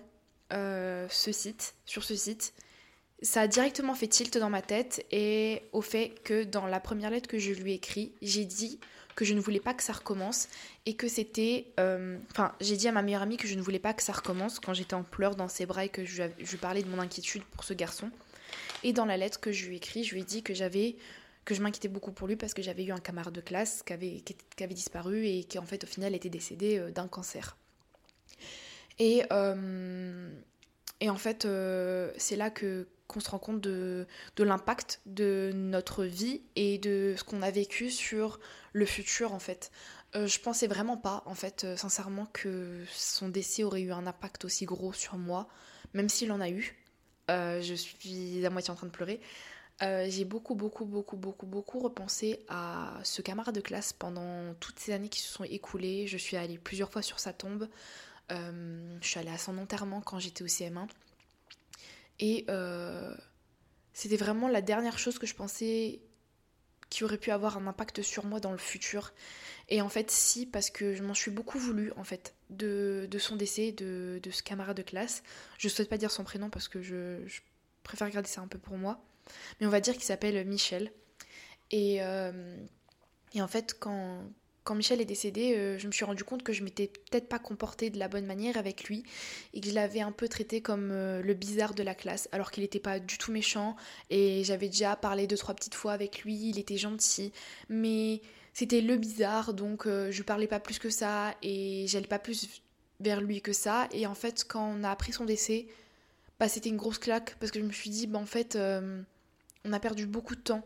euh, 0.53 1.07
ce 1.09 1.31
site, 1.31 1.75
sur 1.85 2.03
ce 2.03 2.15
site, 2.15 2.53
ça 3.21 3.41
a 3.41 3.47
directement 3.47 3.95
fait 3.95 4.07
tilt 4.07 4.37
dans 4.37 4.49
ma 4.49 4.61
tête 4.61 5.05
et 5.11 5.63
au 5.71 5.81
fait 5.81 6.21
que 6.23 6.43
dans 6.43 6.67
la 6.67 6.79
première 6.79 7.09
lettre 7.09 7.27
que 7.27 7.39
je 7.39 7.51
lui 7.51 7.71
ai 7.71 7.75
écrite, 7.75 8.13
j'ai 8.21 8.45
dit 8.45 8.79
que 9.15 9.25
je 9.25 9.33
ne 9.33 9.39
voulais 9.39 9.59
pas 9.59 9.73
que 9.73 9.81
ça 9.81 9.93
recommence 9.93 10.47
et 10.85 10.95
que 10.95 11.07
c'était... 11.07 11.65
Euh, 11.79 12.17
enfin, 12.31 12.53
j'ai 12.61 12.77
dit 12.77 12.87
à 12.87 12.91
ma 12.91 13.01
meilleure 13.01 13.23
amie 13.23 13.37
que 13.37 13.47
je 13.47 13.55
ne 13.55 13.61
voulais 13.61 13.79
pas 13.79 13.93
que 13.93 14.03
ça 14.03 14.13
recommence 14.13 14.59
quand 14.59 14.75
j'étais 14.75 14.93
en 14.93 15.01
pleurs 15.01 15.35
dans 15.35 15.47
ses 15.47 15.65
bras 15.65 15.85
et 15.85 15.89
que 15.89 16.05
je, 16.05 16.23
je 16.37 16.57
parlais 16.57 16.83
de 16.83 16.89
mon 16.89 16.99
inquiétude 16.99 17.43
pour 17.43 17.63
ce 17.63 17.73
garçon. 17.73 18.11
Et 18.83 18.93
dans 18.93 19.05
la 19.05 19.17
lettre 19.17 19.39
que 19.39 19.51
je 19.51 19.65
lui 19.65 19.73
ai 19.73 19.77
écrite, 19.77 20.05
je 20.05 20.13
lui 20.13 20.21
ai 20.21 20.23
dit 20.23 20.43
que 20.43 20.53
j'avais 20.53 20.95
que 21.47 21.55
je 21.55 21.61
m'inquiétais 21.61 21.87
beaucoup 21.87 22.11
pour 22.11 22.27
lui 22.27 22.35
parce 22.35 22.53
que 22.53 22.61
j'avais 22.61 22.83
eu 22.83 22.91
un 22.91 22.99
camarade 22.99 23.33
de 23.33 23.39
classe 23.39 23.81
qui 23.81 23.93
avait, 23.93 24.19
qui, 24.19 24.63
avait 24.63 24.73
disparu 24.73 25.25
et 25.25 25.45
qui 25.45 25.57
en 25.57 25.65
fait 25.65 25.81
au 25.85 25.87
final 25.87 26.13
était 26.13 26.29
décédé 26.29 26.77
euh, 26.77 26.91
d'un 26.91 27.07
cancer. 27.07 27.55
Et, 28.99 29.23
euh, 29.31 30.29
et 30.99 31.09
en 31.09 31.15
fait, 31.15 31.45
euh, 31.45 32.11
c'est 32.17 32.35
là 32.35 32.49
que 32.49 32.85
qu'on 33.07 33.21
se 33.21 33.29
rend 33.29 33.39
compte 33.39 33.61
de, 33.61 34.05
de 34.35 34.43
l'impact 34.43 34.99
de 35.05 35.51
notre 35.55 36.03
vie 36.03 36.41
et 36.57 36.77
de 36.79 37.15
ce 37.17 37.23
qu'on 37.23 37.41
a 37.41 37.49
vécu 37.49 37.89
sur 37.89 38.41
le 38.73 38.85
futur 38.85 39.33
en 39.33 39.39
fait. 39.39 39.71
je 40.13 40.39
pensais 40.39 40.67
vraiment 40.67 40.97
pas 40.97 41.23
en 41.25 41.33
fait 41.33 41.65
sincèrement 41.77 42.25
que 42.33 42.83
son 42.91 43.29
décès 43.29 43.63
aurait 43.63 43.83
eu 43.83 43.93
un 43.93 44.05
impact 44.05 44.43
aussi 44.43 44.65
gros 44.65 44.91
sur 44.91 45.15
moi, 45.15 45.47
même 45.93 46.09
s'il 46.09 46.33
en 46.33 46.41
a 46.41 46.49
eu. 46.49 46.75
je 47.29 47.73
suis 47.75 48.45
à 48.45 48.49
moitié 48.49 48.71
en 48.71 48.75
train 48.75 48.87
de 48.87 48.91
pleurer. 48.91 49.21
Euh, 49.83 50.07
j'ai 50.09 50.25
beaucoup, 50.25 50.55
beaucoup, 50.55 50.85
beaucoup, 50.85 51.17
beaucoup, 51.17 51.45
beaucoup 51.45 51.79
repensé 51.79 52.43
à 52.47 52.99
ce 53.03 53.21
camarade 53.21 53.53
de 53.53 53.61
classe 53.61 53.93
pendant 53.93 54.55
toutes 54.55 54.79
ces 54.79 54.91
années 54.91 55.09
qui 55.09 55.21
se 55.21 55.31
sont 55.31 55.43
écoulées. 55.43 56.07
Je 56.07 56.17
suis 56.17 56.35
allée 56.35 56.57
plusieurs 56.57 56.91
fois 56.91 57.03
sur 57.03 57.19
sa 57.19 57.31
tombe. 57.31 57.67
Euh, 58.31 58.97
je 59.01 59.07
suis 59.07 59.19
allée 59.19 59.29
à 59.29 59.37
son 59.37 59.57
enterrement 59.57 60.01
quand 60.01 60.19
j'étais 60.19 60.43
au 60.43 60.47
CM1. 60.47 60.87
Et 62.19 62.45
euh, 62.49 63.15
c'était 63.93 64.17
vraiment 64.17 64.47
la 64.47 64.61
dernière 64.61 64.97
chose 64.97 65.19
que 65.19 65.27
je 65.27 65.35
pensais 65.35 66.01
qui 66.89 67.03
aurait 67.03 67.17
pu 67.17 67.31
avoir 67.31 67.57
un 67.57 67.67
impact 67.67 68.01
sur 68.01 68.25
moi 68.25 68.39
dans 68.39 68.53
le 68.53 68.57
futur. 68.57 69.13
Et 69.69 69.81
en 69.81 69.89
fait, 69.89 70.09
si, 70.09 70.45
parce 70.47 70.71
que 70.71 70.95
je 70.95 71.03
m'en 71.03 71.13
suis 71.13 71.31
beaucoup 71.31 71.59
voulu, 71.59 71.91
en 71.97 72.03
fait, 72.03 72.33
de, 72.49 73.07
son 73.19 73.35
décès, 73.35 73.73
de, 73.73 74.19
ce 74.31 74.41
camarade 74.41 74.77
de 74.77 74.81
classe. 74.81 75.21
Je 75.59 75.67
ne 75.67 75.71
souhaite 75.71 75.89
pas 75.89 75.97
dire 75.97 76.09
son 76.09 76.23
prénom 76.23 76.49
parce 76.49 76.67
que 76.67 76.81
je 76.81 77.41
préfère 77.83 78.09
garder 78.09 78.29
ça 78.29 78.41
un 78.41 78.47
peu 78.47 78.57
pour 78.57 78.77
moi 78.77 79.03
mais 79.59 79.67
on 79.67 79.69
va 79.71 79.79
dire 79.79 79.93
qu'il 79.93 80.03
s'appelle 80.03 80.45
Michel. 80.45 80.91
Et, 81.71 81.97
euh, 82.01 82.57
et, 83.33 83.41
en 83.41 83.47
fait, 83.47 83.75
quand, 83.79 84.23
quand 84.63 84.75
Michel 84.75 85.01
est 85.01 85.05
décédé, 85.05 85.55
euh, 85.55 85.77
je 85.77 85.87
me 85.87 85.91
suis 85.91 86.05
rendu 86.05 86.23
compte 86.23 86.43
que 86.43 86.53
je 86.53 86.63
m'étais 86.63 86.87
peut-être 86.87 87.27
pas 87.27 87.39
comportée 87.39 87.89
de 87.89 87.99
la 87.99 88.07
bonne 88.07 88.25
manière 88.25 88.57
avec 88.57 88.85
lui 88.85 89.03
et 89.53 89.61
que 89.61 89.67
je 89.67 89.73
l'avais 89.73 90.01
un 90.01 90.11
peu 90.11 90.27
traité 90.27 90.61
comme 90.61 90.91
euh, 90.91 91.21
le 91.21 91.33
bizarre 91.33 91.73
de 91.73 91.83
la 91.83 91.95
classe, 91.95 92.29
alors 92.31 92.51
qu'il 92.51 92.63
n'était 92.63 92.79
pas 92.79 92.99
du 92.99 93.17
tout 93.17 93.31
méchant 93.31 93.75
et 94.09 94.43
j'avais 94.43 94.67
déjà 94.67 94.95
parlé 94.95 95.27
deux 95.27 95.37
trois 95.37 95.55
petites 95.55 95.75
fois 95.75 95.93
avec 95.93 96.23
lui, 96.23 96.49
il 96.49 96.59
était 96.59 96.77
gentil, 96.77 97.31
mais 97.69 98.21
c'était 98.53 98.81
le 98.81 98.95
bizarre, 98.97 99.53
donc 99.53 99.85
je 99.85 100.23
parlais 100.23 100.47
pas 100.47 100.59
plus 100.59 100.79
que 100.79 100.89
ça 100.89 101.35
et 101.43 101.85
j'allais 101.87 102.07
pas 102.07 102.17
plus 102.17 102.61
vers 102.99 103.21
lui 103.21 103.39
que 103.41 103.53
ça. 103.53 103.87
Et 103.91 104.07
en 104.07 104.15
fait, 104.15 104.45
quand 104.47 104.73
on 104.75 104.83
a 104.83 104.89
appris 104.89 105.13
son 105.13 105.25
décès, 105.25 105.67
bah, 106.39 106.47
c'était 106.47 106.69
une 106.69 106.77
grosse 106.77 106.97
claque 106.97 107.35
parce 107.39 107.51
que 107.51 107.59
je 107.59 107.65
me 107.65 107.71
suis 107.71 107.91
dit, 107.91 108.07
bah, 108.07 108.17
en 108.17 108.25
fait, 108.25 108.57
on 109.67 109.73
a 109.73 109.79
perdu 109.79 110.05
beaucoup 110.05 110.35
de 110.35 110.41
temps. 110.41 110.63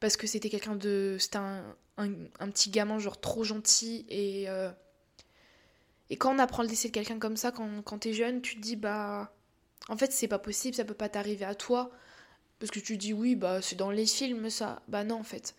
Parce 0.00 0.16
que 0.16 0.26
c'était 0.26 0.48
quelqu'un 0.48 0.76
de 0.76 1.16
c'était 1.18 1.38
un, 1.38 1.64
un, 1.98 2.50
petit 2.50 2.70
gamin 2.70 2.98
genre 2.98 3.20
trop 3.20 3.44
gentil 3.44 4.06
et 4.08 4.48
euh, 4.48 4.70
et 6.08 6.16
quand 6.16 6.34
on 6.34 6.38
apprend 6.38 6.62
le 6.62 6.68
décès 6.68 6.88
de 6.88 6.94
quelqu'un 6.94 7.18
comme 7.18 7.36
ça 7.36 7.52
quand, 7.52 7.82
quand 7.82 7.98
t'es 7.98 8.14
jeune 8.14 8.40
tu 8.40 8.56
te 8.56 8.60
dis 8.60 8.76
bah 8.76 9.32
en 9.88 9.96
fait 9.98 10.10
c'est 10.12 10.26
pas 10.26 10.38
possible 10.38 10.74
ça 10.74 10.84
peut 10.84 10.94
pas 10.94 11.08
t'arriver 11.08 11.44
à 11.44 11.54
toi. 11.54 11.90
Parce 12.58 12.70
que 12.70 12.80
tu 12.80 12.96
dis 12.96 13.12
oui 13.12 13.36
bah 13.36 13.62
c'est 13.62 13.76
dans 13.76 13.90
les 13.90 14.06
films 14.06 14.50
ça. 14.50 14.82
Bah 14.88 15.04
non 15.04 15.16
en 15.16 15.24
fait. 15.24 15.54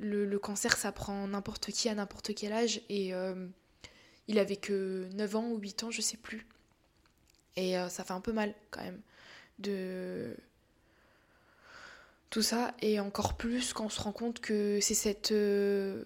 Le, 0.00 0.26
le 0.26 0.38
cancer 0.38 0.76
ça 0.76 0.92
prend 0.92 1.26
n'importe 1.28 1.70
qui 1.72 1.88
à 1.88 1.94
n'importe 1.94 2.34
quel 2.34 2.52
âge 2.52 2.80
et 2.88 3.14
euh, 3.14 3.46
il 4.28 4.38
avait 4.38 4.56
que 4.56 5.08
9 5.14 5.36
ans 5.36 5.48
ou 5.50 5.58
8 5.58 5.84
ans 5.84 5.90
je 5.90 6.00
sais 6.00 6.16
plus. 6.16 6.46
Et 7.56 7.78
euh, 7.78 7.88
ça 7.88 8.04
fait 8.04 8.12
un 8.12 8.20
peu 8.20 8.32
mal 8.32 8.54
quand 8.70 8.82
même 8.82 9.00
de 9.58 10.36
tout 12.30 12.42
ça, 12.42 12.74
et 12.82 13.00
encore 13.00 13.36
plus 13.36 13.72
quand 13.72 13.86
on 13.86 13.88
se 13.88 14.00
rend 14.00 14.12
compte 14.12 14.40
que 14.40 14.78
c'est 14.80 14.94
cette, 14.94 15.32
euh, 15.32 16.04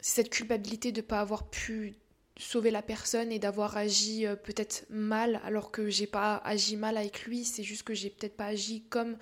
cette 0.00 0.30
culpabilité 0.30 0.92
de 0.92 1.00
ne 1.00 1.06
pas 1.06 1.20
avoir 1.20 1.48
pu 1.48 1.94
sauver 2.38 2.70
la 2.70 2.82
personne 2.82 3.32
et 3.32 3.38
d'avoir 3.38 3.76
agi 3.76 4.26
euh, 4.26 4.36
peut-être 4.36 4.84
mal 4.90 5.40
alors 5.44 5.70
que 5.70 5.88
j'ai 5.88 6.06
pas 6.06 6.36
agi 6.36 6.76
mal 6.76 6.96
avec 6.96 7.24
lui, 7.24 7.44
c'est 7.44 7.62
juste 7.62 7.82
que 7.82 7.94
j'ai 7.94 8.10
peut-être 8.10 8.36
pas 8.36 8.46
agi 8.46 8.82
comme 8.88 9.16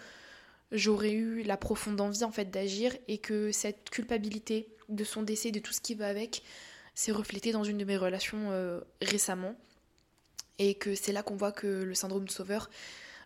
j'aurais 0.73 1.12
eu 1.12 1.42
la 1.42 1.56
profonde 1.56 2.00
envie 2.00 2.25
en 2.25 2.30
fait 2.30 2.50
d'agir 2.50 2.94
et 3.09 3.18
que 3.18 3.52
cette 3.52 3.90
culpabilité 3.90 4.68
de 4.88 5.04
son 5.04 5.23
décès, 5.23 5.50
de 5.50 5.61
tout 5.61 5.73
ce 5.73 5.80
qui 5.80 5.94
va 5.94 6.09
avec, 6.09 6.42
s'est 6.94 7.12
reflété 7.12 7.52
dans 7.52 7.64
une 7.64 7.78
de 7.78 7.85
mes 7.85 7.97
relations 7.97 8.50
euh, 8.50 8.80
récemment. 9.00 9.54
Et 10.59 10.75
que 10.75 10.94
c'est 10.94 11.12
là 11.12 11.23
qu'on 11.23 11.35
voit 11.35 11.50
que 11.50 11.66
le 11.66 11.94
syndrome 11.94 12.26
de 12.26 12.30
sauveur 12.30 12.71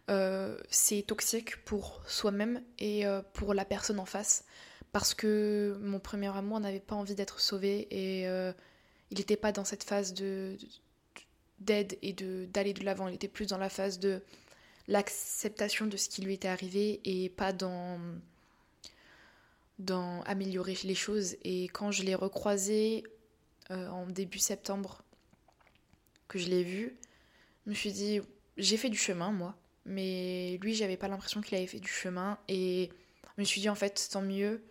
euh, 0.08 0.56
c'est 0.70 1.02
toxique 1.02 1.62
pour 1.64 2.00
soi-même 2.06 2.62
et 2.78 3.06
euh, 3.06 3.20
pour 3.34 3.52
la 3.52 3.64
personne 3.64 4.00
en 4.00 4.06
face. 4.06 4.44
Parce 4.92 5.12
que 5.12 5.78
mon 5.82 6.00
premier 6.00 6.34
amour 6.34 6.60
n'avait 6.60 6.80
pas 6.80 6.94
envie 6.94 7.14
d'être 7.14 7.40
sauvé 7.40 7.86
et 7.90 8.26
euh, 8.26 8.52
il 9.10 9.18
n'était 9.18 9.36
pas 9.36 9.52
dans 9.52 9.64
cette 9.64 9.84
phase 9.84 10.14
de 10.14 10.56
d'aide 11.60 11.98
et 12.02 12.12
d'aller 12.12 12.72
de 12.72 12.84
l'avant. 12.84 13.08
Il 13.08 13.14
était 13.14 13.28
plus 13.28 13.46
dans 13.46 13.58
la 13.58 13.68
phase 13.68 13.98
de 13.98 14.22
l'acceptation 14.86 15.86
de 15.86 15.96
ce 15.96 16.08
qui 16.08 16.22
lui 16.22 16.34
était 16.34 16.48
arrivé 16.48 17.00
et 17.04 17.28
pas 17.28 17.52
dans 17.52 18.00
dans 19.78 20.22
améliorer 20.22 20.76
les 20.84 20.94
choses. 20.94 21.36
Et 21.42 21.64
quand 21.64 21.90
je 21.90 22.02
l'ai 22.04 22.14
recroisé 22.14 23.04
en 23.70 24.06
début 24.06 24.38
septembre, 24.38 25.02
que 26.28 26.38
je 26.38 26.48
l'ai 26.48 26.62
vu, 26.62 26.96
je 27.66 27.70
me 27.70 27.74
suis 27.74 27.92
dit 27.92 28.20
j'ai 28.56 28.76
fait 28.76 28.88
du 28.88 28.96
chemin 28.96 29.32
moi 29.32 29.54
mais 29.88 30.58
lui, 30.62 30.74
j'avais 30.74 30.96
pas 30.96 31.08
l'impression 31.08 31.40
qu'il 31.40 31.56
avait 31.56 31.66
fait 31.66 31.80
du 31.80 31.88
chemin. 31.88 32.38
Et 32.48 32.90
je 33.36 33.40
me 33.40 33.44
suis 33.44 33.60
dit, 33.60 33.68
en 33.68 33.74
fait, 33.74 34.08
tant 34.12 34.22
mieux 34.22 34.62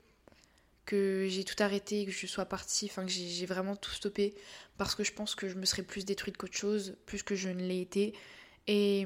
que 0.85 1.27
j'ai 1.29 1.43
tout 1.43 1.61
arrêté, 1.61 2.05
que 2.05 2.11
je 2.11 2.25
sois 2.27 2.45
partie, 2.45 2.85
enfin 2.85 3.05
que 3.05 3.11
j'ai 3.11 3.45
vraiment 3.45 3.75
tout 3.75 3.91
stoppé, 3.91 4.33
parce 4.77 4.95
que 4.95 5.03
je 5.03 5.11
pense 5.11 5.35
que 5.35 5.49
je 5.49 5.55
me 5.55 5.65
serais 5.65 5.83
plus 5.83 6.05
détruite 6.05 6.37
qu'autre 6.37 6.55
chose, 6.55 6.95
plus 7.05 7.23
que 7.23 7.35
je 7.35 7.49
ne 7.49 7.61
l'ai 7.61 7.81
été. 7.81 8.13
Et, 8.67 9.05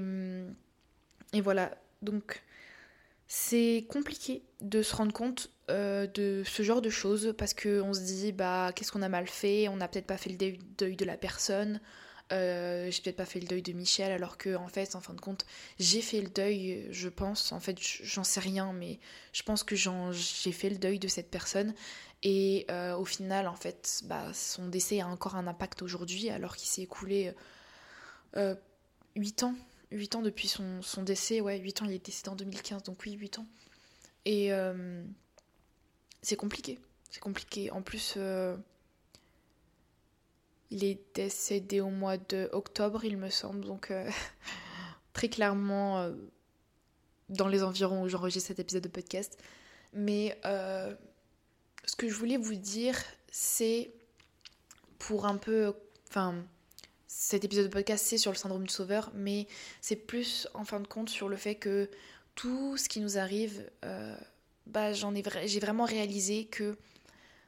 et 1.33 1.41
voilà, 1.41 1.75
donc 2.01 2.43
c'est 3.27 3.85
compliqué 3.89 4.43
de 4.61 4.83
se 4.83 4.95
rendre 4.95 5.13
compte 5.13 5.49
euh, 5.69 6.05
de 6.05 6.43
ce 6.45 6.61
genre 6.63 6.81
de 6.81 6.89
choses, 6.89 7.33
parce 7.37 7.53
qu'on 7.53 7.93
se 7.93 8.01
dit, 8.01 8.31
bah 8.31 8.71
qu'est-ce 8.75 8.91
qu'on 8.91 9.01
a 9.01 9.09
mal 9.09 9.27
fait, 9.27 9.67
on 9.67 9.77
n'a 9.77 9.87
peut-être 9.87 10.05
pas 10.05 10.17
fait 10.17 10.29
le 10.29 10.57
deuil 10.77 10.95
de 10.95 11.05
la 11.05 11.17
personne, 11.17 11.81
euh, 12.31 12.89
j'ai 12.89 13.01
peut-être 13.01 13.17
pas 13.17 13.25
fait 13.25 13.39
le 13.39 13.47
deuil 13.47 13.61
de 13.61 13.73
Michel, 13.73 14.11
alors 14.11 14.37
que 14.37 14.55
en 14.55 14.67
fait, 14.67 14.95
en 14.95 15.01
fin 15.01 15.13
de 15.13 15.21
compte, 15.21 15.45
j'ai 15.79 16.01
fait 16.01 16.21
le 16.21 16.29
deuil, 16.29 16.87
je 16.91 17.09
pense. 17.09 17.51
En 17.51 17.59
fait, 17.59 17.77
j'en 17.79 18.23
sais 18.23 18.39
rien, 18.39 18.73
mais 18.73 18.99
je 19.33 19.43
pense 19.43 19.63
que 19.63 19.75
j'ai 19.75 20.51
fait 20.51 20.69
le 20.69 20.77
deuil 20.77 20.99
de 20.99 21.07
cette 21.07 21.29
personne. 21.29 21.73
Et 22.23 22.65
euh, 22.69 22.95
au 22.95 23.05
final, 23.05 23.47
en 23.47 23.55
fait, 23.55 24.01
bah, 24.05 24.31
son 24.33 24.67
décès 24.67 25.01
a 25.01 25.07
encore 25.07 25.35
un 25.35 25.47
impact 25.47 25.81
aujourd'hui, 25.81 26.29
alors 26.29 26.55
qu'il 26.55 26.69
s'est 26.69 26.83
écoulé 26.83 27.33
euh, 28.37 28.55
8 29.15 29.43
ans. 29.43 29.55
8 29.91 30.15
ans 30.15 30.21
depuis 30.21 30.47
son, 30.47 30.81
son, 30.81 31.03
décès, 31.03 31.41
ouais, 31.41 31.57
8 31.59 31.81
ans, 31.81 31.85
il 31.85 31.93
est 31.93 32.05
décédé 32.05 32.29
en 32.29 32.35
2015, 32.35 32.83
donc 32.83 32.99
oui, 33.05 33.13
8 33.13 33.39
ans. 33.39 33.47
Et 34.25 34.53
euh, 34.53 35.03
c'est 36.21 36.35
compliqué, 36.35 36.79
c'est 37.09 37.19
compliqué. 37.19 37.71
En 37.71 37.81
plus, 37.81 38.17
il 40.71 40.85
est 40.85 40.99
décédé 41.13 41.81
au 41.81 41.89
mois 41.89 42.17
de 42.17 42.49
octobre, 42.53 43.03
il 43.03 43.17
me 43.17 43.29
semble, 43.29 43.65
donc 43.65 43.91
euh, 43.91 44.09
très 45.13 45.27
clairement 45.27 45.99
euh, 45.99 46.13
dans 47.29 47.49
les 47.49 47.61
environs 47.61 48.03
où 48.03 48.09
j'enregistre 48.09 48.47
cet 48.47 48.59
épisode 48.59 48.83
de 48.83 48.87
podcast. 48.87 49.37
Mais 49.93 50.39
euh, 50.45 50.95
ce 51.85 51.95
que 51.97 52.07
je 52.07 52.15
voulais 52.15 52.37
vous 52.37 52.55
dire, 52.55 52.97
c'est 53.29 53.91
pour 54.97 55.25
un 55.25 55.35
peu. 55.35 55.73
Enfin, 56.07 56.35
cet 57.07 57.43
épisode 57.43 57.65
de 57.65 57.71
podcast, 57.71 58.05
c'est 58.07 58.17
sur 58.17 58.31
le 58.31 58.37
syndrome 58.37 58.63
du 58.63 58.73
sauveur, 58.73 59.11
mais 59.13 59.47
c'est 59.81 59.97
plus 59.97 60.47
en 60.53 60.63
fin 60.63 60.79
de 60.79 60.87
compte 60.87 61.09
sur 61.09 61.27
le 61.27 61.35
fait 61.35 61.55
que 61.55 61.89
tout 62.35 62.77
ce 62.77 62.87
qui 62.87 63.01
nous 63.01 63.17
arrive, 63.17 63.69
bah, 64.65 64.93
j'ai 64.93 65.59
vraiment 65.59 65.83
réalisé 65.83 66.45
que 66.45 66.77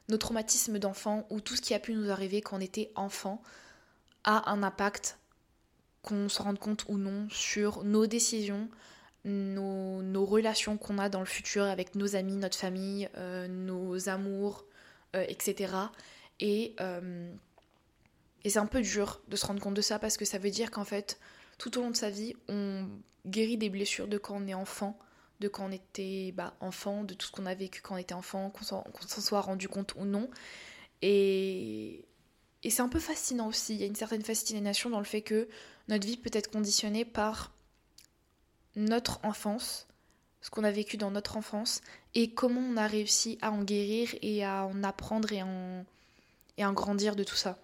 nos 0.08 0.18
traumatismes 0.18 0.78
d'enfant 0.78 1.26
ou 1.30 1.40
tout 1.40 1.56
ce 1.56 1.62
qui 1.62 1.74
a 1.74 1.78
pu 1.78 1.94
nous 1.94 2.10
arriver 2.10 2.40
quand 2.40 2.56
on 2.56 2.60
était 2.60 2.90
enfant 2.94 3.42
a 4.24 4.50
un 4.50 4.62
impact, 4.62 5.18
qu'on 6.02 6.28
se 6.28 6.40
rende 6.42 6.58
compte 6.58 6.84
ou 6.88 6.98
non, 6.98 7.28
sur 7.30 7.84
nos 7.84 8.06
décisions, 8.06 8.68
nos, 9.24 10.24
relations 10.24 10.76
qu'on 10.76 10.98
a 10.98 11.08
dans 11.08 11.20
le 11.20 11.26
futur 11.26 11.64
avec 11.64 11.94
nos 11.94 12.16
amis, 12.16 12.36
notre 12.36 12.58
famille, 12.58 13.08
euh, 13.16 13.48
nos 13.48 14.08
amours, 14.08 14.64
euh, 15.16 15.24
etc. 15.28 15.74
Et, 16.40 16.74
euh, 16.80 17.32
et 18.44 18.50
c'est 18.50 18.58
un 18.58 18.66
peu 18.66 18.82
dur 18.82 19.22
de 19.28 19.36
se 19.36 19.46
rendre 19.46 19.60
compte 19.60 19.74
de 19.74 19.82
ça 19.82 19.98
parce 19.98 20.16
que 20.16 20.24
ça 20.24 20.38
veut 20.38 20.50
dire 20.50 20.70
qu'en 20.70 20.84
fait, 20.84 21.18
tout 21.58 21.78
au 21.78 21.82
long 21.82 21.90
de 21.90 21.96
sa 21.96 22.10
vie, 22.10 22.34
on 22.48 22.88
guérit 23.26 23.56
des 23.56 23.70
blessures 23.70 24.08
de 24.08 24.18
quand 24.18 24.36
on 24.36 24.46
est 24.46 24.54
enfant 24.54 24.98
de 25.40 25.48
quand 25.48 25.66
on 25.66 25.72
était 25.72 26.32
bah, 26.32 26.54
enfant, 26.60 27.04
de 27.04 27.14
tout 27.14 27.26
ce 27.26 27.32
qu'on 27.32 27.46
a 27.46 27.54
vécu 27.54 27.82
quand 27.82 27.94
on 27.94 27.98
était 27.98 28.14
enfant, 28.14 28.50
qu'on 28.50 28.64
s'en 28.64 28.84
soit 29.20 29.40
rendu 29.40 29.68
compte 29.68 29.94
ou 29.96 30.04
non. 30.04 30.30
Et, 31.02 32.04
et 32.62 32.70
c'est 32.70 32.82
un 32.82 32.88
peu 32.88 33.00
fascinant 33.00 33.48
aussi, 33.48 33.74
il 33.74 33.80
y 33.80 33.84
a 33.84 33.86
une 33.86 33.96
certaine 33.96 34.22
fascination 34.22 34.90
dans 34.90 35.00
le 35.00 35.04
fait 35.04 35.22
que 35.22 35.48
notre 35.88 36.06
vie 36.06 36.16
peut 36.16 36.30
être 36.32 36.50
conditionnée 36.50 37.04
par 37.04 37.52
notre 38.76 39.20
enfance 39.24 39.86
ce 40.44 40.50
qu'on 40.50 40.64
a 40.64 40.70
vécu 40.70 40.98
dans 40.98 41.10
notre 41.10 41.38
enfance 41.38 41.80
et 42.14 42.34
comment 42.34 42.60
on 42.60 42.76
a 42.76 42.86
réussi 42.86 43.38
à 43.40 43.50
en 43.50 43.64
guérir 43.64 44.14
et 44.20 44.44
à 44.44 44.66
en 44.66 44.84
apprendre 44.84 45.32
et 45.32 45.42
et 46.58 46.64
en 46.66 46.72
grandir 46.74 47.16
de 47.16 47.24
tout 47.24 47.34
ça. 47.34 47.58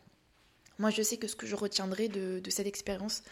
Moi, 0.80 0.88
je 0.88 1.02
sais 1.02 1.18
que 1.18 1.28
ce 1.28 1.36
que 1.36 1.46
je 1.46 1.54
retiendrai 1.54 2.08
de, 2.08 2.40
cette 2.48 2.66
expérience 2.66 3.22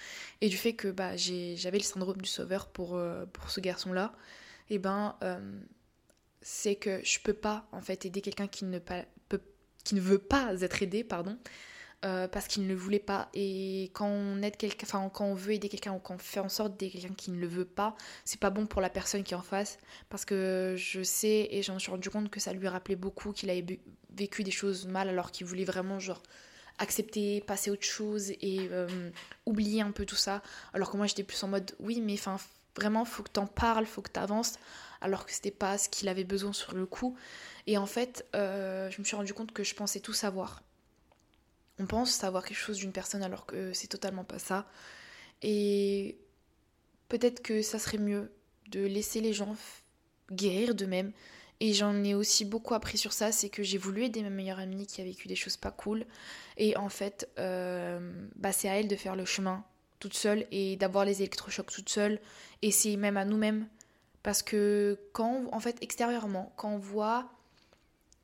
et 0.43 0.51
du 0.51 0.59
fait 0.59 0.75
que 0.75 0.89
bah, 0.89 1.17
j'avais 1.17 1.79
le 1.79 1.83
syndrome 1.83 2.19
du 2.19 2.29
sauveur 2.29 2.69
pour, 2.69 2.95
euh, 2.95 3.25
ce 3.49 3.61
garçon-là, 3.61 4.13
eh 4.69 4.79
ben, 4.79 5.17
euh, 5.23 5.41
c'est 6.43 6.75
que 6.77 7.01
je 7.03 7.19
peux 7.21 7.33
pas 7.33 7.67
en 7.73 7.81
fait 7.81 8.05
aider 8.05 8.21
quelqu'un 8.21 8.49
qui 8.49 8.67
ne, 8.67 8.79
qui 9.83 9.95
ne 9.95 10.01
veut 10.03 10.19
pas 10.19 10.61
être 10.61 10.83
aidé, 10.83 11.05
pardon, 11.05 11.39
euh, 12.05 12.29
parce 12.29 12.49
qu'il 12.49 12.65
ne 12.65 12.69
le 12.69 12.75
voulait 12.75 12.99
pas. 12.99 13.31
Et 13.33 13.85
quand 13.95 14.09
on 14.09 14.43
aide 14.43 14.59
quelqu'un, 14.59 15.09
quand 15.09 15.25
on 15.25 15.35
veut 15.35 15.55
aider 15.55 15.71
quelqu'un 15.71 15.95
ou 15.95 16.01
quand 16.01 16.17
on 16.17 16.19
fait 16.19 16.41
en 16.41 16.51
sorte 16.51 16.77
d'aider 16.77 16.93
quelqu'un 17.01 17.15
qui 17.15 17.31
ne 17.31 17.41
le 17.41 17.47
veut 17.47 17.65
pas, 17.65 17.97
c'est 18.27 18.41
pas 18.41 18.51
bon 18.51 18.67
pour 18.67 18.83
la 18.83 18.91
personne 18.91 19.25
qui 19.25 19.33
est 19.33 19.39
en 19.39 19.43
face. 19.43 19.79
Parce 20.11 20.27
que 20.27 20.75
je 20.77 21.03
sais 21.03 21.49
et 21.51 21.63
j'en 21.63 21.79
suis 21.79 21.91
rendu 21.91 22.11
compte 22.11 22.29
que 22.29 22.41
ça 22.41 22.53
lui 22.53 22.69
rappelait 22.69 22.95
beaucoup 22.95 23.33
qu'il 23.33 23.49
avait 23.49 23.81
vécu 24.15 24.45
des 24.45 24.51
choses 24.51 24.87
mal 24.87 25.09
alors 25.09 25.31
qu'il 25.31 25.47
voulait 25.47 25.65
vraiment 25.65 25.99
genre 25.99 26.23
accepter, 26.79 27.41
passer 27.41 27.71
autre 27.71 27.85
chose 27.85 28.31
et 28.31 28.69
euh, 28.71 29.11
oublier 29.47 29.83
un 29.83 29.91
peu 29.91 30.05
tout 30.05 30.17
ça. 30.17 30.43
Alors 30.75 30.91
que 30.91 30.97
moi 30.97 31.07
j'étais 31.07 31.25
plus 31.25 31.43
en 31.43 31.49
mode 31.49 31.75
oui 31.81 32.01
mais 32.01 32.15
enfin 32.15 32.39
vraiment 32.77 33.05
faut 33.05 33.23
que 33.23 33.31
t'en 33.31 33.47
parles, 33.47 33.87
faut 33.87 34.03
que 34.03 34.11
t'avances 34.11 34.59
alors 35.01 35.27
que 35.27 35.33
c'était 35.33 35.51
pas 35.51 35.79
ce 35.79 35.89
qu'il 35.89 36.09
avait 36.09 36.25
besoin 36.25 36.53
sur 36.53 36.75
le 36.75 36.87
coup. 36.87 37.17
Et 37.67 37.79
en 37.79 37.87
fait 37.87 38.27
euh, 38.35 38.91
je 38.91 39.01
me 39.01 39.05
suis 39.05 39.17
rendu 39.17 39.35
compte 39.35 39.53
que 39.53 39.65
je 39.65 39.75
pensais 39.75 40.01
tout 40.01 40.13
savoir 40.13 40.63
on 41.79 41.87
pense 41.87 42.11
savoir 42.11 42.45
quelque 42.45 42.59
chose 42.59 42.79
d'une 42.79 42.93
personne 42.93 43.23
alors 43.23 43.47
que 43.47 43.73
c'est 43.73 43.87
totalement 43.87 44.25
pas 44.25 44.39
ça. 44.39 44.67
Et 45.43 46.19
peut-être 47.09 47.43
que 47.43 47.63
ça 47.63 47.79
serait 47.79 47.99
mieux 47.99 48.31
de 48.69 48.81
laisser 48.81 49.21
les 49.21 49.33
gens 49.33 49.57
guérir 50.33 50.75
d'eux-mêmes. 50.75 51.13
Et 51.61 51.73
j'en 51.73 52.05
ai 52.05 52.15
aussi 52.15 52.45
beaucoup 52.45 52.75
appris 52.75 52.99
sur 52.99 53.13
ça, 53.13 53.33
c'est 53.33 53.49
que 53.49 53.63
j'ai 53.65 53.79
voulu 53.79 54.05
aider 54.05 54.23
ma 54.23 54.31
meilleure 54.31 54.61
amie 54.61 54.87
qui 54.87 55.01
a 55.01 55.05
vécu 55.05 55.27
des 55.27 55.35
choses 55.35 55.57
pas 55.57 55.73
cool. 55.73 56.07
Et 56.57 56.77
en 56.77 56.89
fait, 56.89 57.29
euh, 57.39 57.99
bah 58.37 58.53
c'est 58.53 58.69
à 58.69 58.79
elle 58.79 58.87
de 58.87 58.97
faire 58.97 59.17
le 59.17 59.25
chemin 59.25 59.65
toute 59.99 60.15
seule 60.15 60.47
et 60.53 60.77
d'avoir 60.77 61.05
les 61.05 61.21
électrochocs 61.23 61.73
toute 61.73 61.89
seule. 61.89 62.21
Et 62.63 62.71
c'est 62.71 62.97
même 62.97 63.17
à 63.17 63.25
nous-mêmes. 63.25 63.67
Parce 64.23 64.43
que 64.43 64.99
quand, 65.13 65.47
en 65.53 65.61
fait, 65.61 65.77
extérieurement, 65.81 66.53
quand 66.57 66.71
on 66.71 66.79
voit 66.79 67.31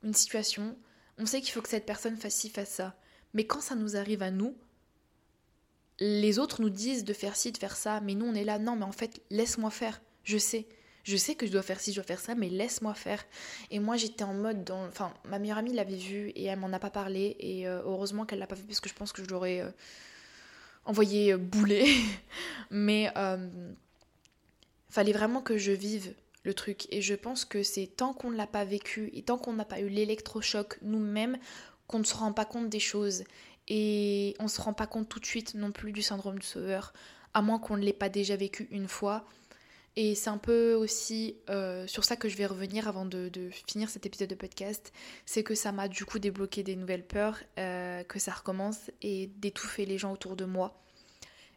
une 0.03 0.13
situation, 0.13 0.77
on 1.17 1.25
sait 1.25 1.41
qu'il 1.41 1.51
faut 1.51 1.61
que 1.61 1.69
cette 1.69 1.85
personne 1.85 2.17
fasse 2.17 2.35
ci, 2.35 2.49
fasse 2.49 2.69
ça. 2.69 2.95
Mais 3.33 3.45
quand 3.45 3.61
ça 3.61 3.75
nous 3.75 3.97
arrive 3.97 4.21
à 4.21 4.31
nous, 4.31 4.55
les 5.99 6.39
autres 6.39 6.61
nous 6.61 6.69
disent 6.69 7.05
de 7.05 7.13
faire 7.13 7.35
ci, 7.35 7.51
de 7.51 7.57
faire 7.57 7.75
ça, 7.75 8.01
mais 8.01 8.15
nous 8.15 8.25
on 8.25 8.33
est 8.33 8.43
là, 8.43 8.59
non, 8.59 8.75
mais 8.75 8.83
en 8.83 8.91
fait, 8.91 9.21
laisse-moi 9.29 9.69
faire, 9.69 10.01
je 10.23 10.37
sais. 10.37 10.67
Je 11.05 11.17
sais 11.17 11.35
que 11.35 11.45
je 11.45 11.51
dois 11.51 11.61
faire 11.61 11.79
ci, 11.79 11.91
je 11.91 11.97
dois 11.97 12.03
faire 12.03 12.19
ça, 12.19 12.33
mais 12.33 12.49
laisse-moi 12.49 12.95
faire. 12.95 13.23
Et 13.69 13.79
moi 13.79 13.95
j'étais 13.95 14.23
en 14.23 14.33
mode, 14.33 14.69
enfin, 14.71 15.13
ma 15.25 15.37
meilleure 15.37 15.59
amie 15.59 15.71
l'avait 15.71 15.95
vu 15.95 16.29
et 16.29 16.45
elle 16.45 16.59
m'en 16.59 16.73
a 16.73 16.79
pas 16.79 16.89
parlé, 16.89 17.37
et 17.39 17.67
euh, 17.67 17.81
heureusement 17.85 18.25
qu'elle 18.25 18.39
l'a 18.39 18.47
pas 18.47 18.55
vu 18.55 18.63
parce 18.63 18.79
que 18.79 18.89
je 18.89 18.95
pense 18.95 19.13
que 19.13 19.23
je 19.23 19.29
l'aurais 19.29 19.61
euh, 19.61 19.69
envoyé 20.83 21.33
euh, 21.33 21.37
bouler. 21.37 21.85
mais 22.71 23.13
fallait 24.89 25.13
vraiment 25.13 25.41
que 25.41 25.57
je 25.57 25.73
vive 25.73 26.13
le 26.43 26.53
truc. 26.53 26.87
Et 26.89 27.01
je 27.01 27.13
pense 27.13 27.45
que 27.45 27.61
c'est 27.63 27.85
tant 27.85 28.13
qu'on 28.13 28.31
ne 28.31 28.37
l'a 28.37 28.47
pas 28.47 28.65
vécu 28.65 29.11
et 29.13 29.21
tant 29.21 29.37
qu'on 29.37 29.53
n'a 29.53 29.65
pas 29.65 29.81
eu 29.81 29.89
l'électrochoc 29.89 30.79
nous-mêmes, 30.81 31.37
qu'on 31.87 31.99
ne 31.99 32.03
se 32.03 32.15
rend 32.15 32.33
pas 32.33 32.45
compte 32.45 32.69
des 32.69 32.79
choses 32.79 33.25
et 33.67 34.35
on 34.39 34.47
se 34.47 34.61
rend 34.61 34.73
pas 34.73 34.87
compte 34.87 35.09
tout 35.09 35.19
de 35.19 35.25
suite 35.25 35.53
non 35.55 35.71
plus 35.71 35.91
du 35.91 36.01
syndrome 36.01 36.39
du 36.39 36.45
sauveur, 36.45 36.93
à 37.33 37.41
moins 37.41 37.59
qu'on 37.59 37.77
ne 37.77 37.83
l'ait 37.83 37.93
pas 37.93 38.09
déjà 38.09 38.35
vécu 38.35 38.67
une 38.71 38.87
fois. 38.87 39.25
Et 39.97 40.13
c'est 40.13 40.29
un 40.29 40.37
peu 40.37 40.73
aussi 40.73 41.37
euh, 41.49 41.87
sur 41.87 42.03
ça 42.03 42.17
que 42.17 42.27
je 42.27 42.35
vais 42.35 42.45
revenir 42.45 42.89
avant 42.89 43.05
de, 43.05 43.31
finir 43.65 43.89
cet 43.89 44.05
épisode 44.05 44.29
de 44.29 44.35
podcast, 44.35 44.91
c'est 45.25 45.43
que 45.43 45.55
ça 45.55 45.71
m'a 45.71 45.87
du 45.87 46.03
coup 46.03 46.19
débloqué 46.19 46.63
des 46.63 46.75
nouvelles 46.75 47.05
peurs, 47.05 47.37
euh, 47.57 48.03
que 48.03 48.19
ça 48.19 48.33
recommence 48.33 48.91
et 49.01 49.27
d'étouffer 49.37 49.85
les 49.85 49.97
gens 49.97 50.11
autour 50.11 50.35
de 50.35 50.43
moi. 50.43 50.81